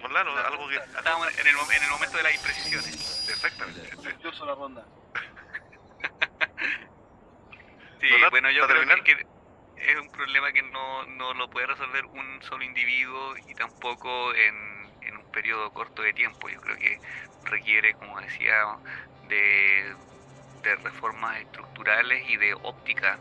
Con 0.00 0.12
Lalo, 0.12 0.36
algo 0.36 0.68
que... 0.68 0.76
Estábamos 0.76 1.28
en 1.38 1.46
el, 1.46 1.56
en 1.56 1.82
el 1.82 1.90
momento 1.90 2.16
de 2.16 2.22
las 2.22 2.34
imprecisiones. 2.34 3.28
Exactamente. 3.28 3.90
Sí. 3.96 4.44
la 4.44 4.54
ronda. 4.54 4.84
sí, 8.00 8.08
bueno, 8.30 8.50
yo 8.50 8.66
creo 8.66 9.04
que, 9.04 9.26
es 9.76 10.00
un 10.00 10.10
problema 10.10 10.52
que 10.52 10.62
no, 10.62 11.06
no 11.06 11.34
lo 11.34 11.48
puede 11.48 11.66
resolver 11.66 12.04
un 12.06 12.42
solo 12.42 12.64
individuo 12.64 13.36
y 13.48 13.54
tampoco 13.54 14.34
en, 14.34 14.90
en 15.02 15.16
un 15.16 15.30
periodo 15.30 15.72
corto 15.72 16.02
de 16.02 16.12
tiempo. 16.12 16.48
Yo 16.48 16.60
creo 16.60 16.76
que 16.76 17.00
requiere, 17.44 17.94
como 17.94 18.20
decía, 18.20 18.76
de 19.28 19.94
reformas 20.82 21.38
estructurales 21.38 22.28
y 22.28 22.36
de 22.36 22.54
óptica, 22.54 23.18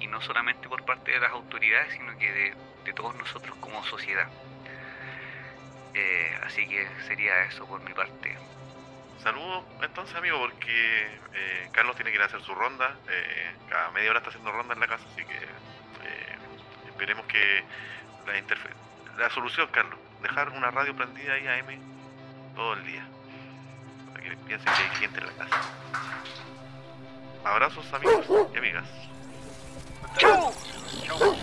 y 0.00 0.06
no 0.06 0.20
solamente 0.20 0.68
por 0.68 0.84
parte 0.84 1.12
de 1.12 1.20
las 1.20 1.32
autoridades, 1.32 1.92
sino 1.92 2.16
que 2.18 2.32
de, 2.32 2.92
todos 2.94 3.14
nosotros 3.16 3.56
como 3.60 3.82
sociedad. 3.84 4.28
Eh, 5.94 6.38
así 6.44 6.66
que 6.68 6.86
sería 7.06 7.44
eso 7.44 7.66
por 7.66 7.80
mi 7.80 7.92
parte. 7.94 8.36
Saludos 9.22 9.64
entonces 9.82 10.14
amigo, 10.14 10.38
porque 10.38 11.18
eh, 11.32 11.68
Carlos 11.72 11.96
tiene 11.96 12.10
que 12.10 12.16
ir 12.16 12.22
a 12.22 12.26
hacer 12.26 12.42
su 12.42 12.54
ronda, 12.54 12.96
eh, 13.08 13.52
cada 13.68 13.90
media 13.92 14.10
hora 14.10 14.18
está 14.18 14.30
haciendo 14.30 14.52
ronda 14.52 14.74
en 14.74 14.80
la 14.80 14.86
casa, 14.86 15.04
así 15.12 15.24
que 15.24 15.38
esperemos 16.88 17.26
que 17.26 17.64
la, 18.26 19.18
la 19.18 19.30
solución, 19.30 19.68
Carlos, 19.72 19.98
dejar 20.22 20.50
una 20.50 20.70
radio 20.70 20.94
prendida 20.94 21.34
ahí 21.34 21.46
a 21.46 21.58
M 21.58 21.78
todo 22.54 22.74
el 22.74 22.84
día, 22.84 23.06
que 24.30 24.36
piensen 24.46 24.72
que 24.72 24.82
hay 24.82 24.96
gente 24.96 25.20
en 25.20 25.26
la 25.26 25.32
casa. 25.32 25.60
Abrazos 27.44 27.92
amigos 27.92 28.26
y 28.54 28.58
amigas. 28.58 28.84
Chau. 30.16 30.52
Chau, 31.04 31.36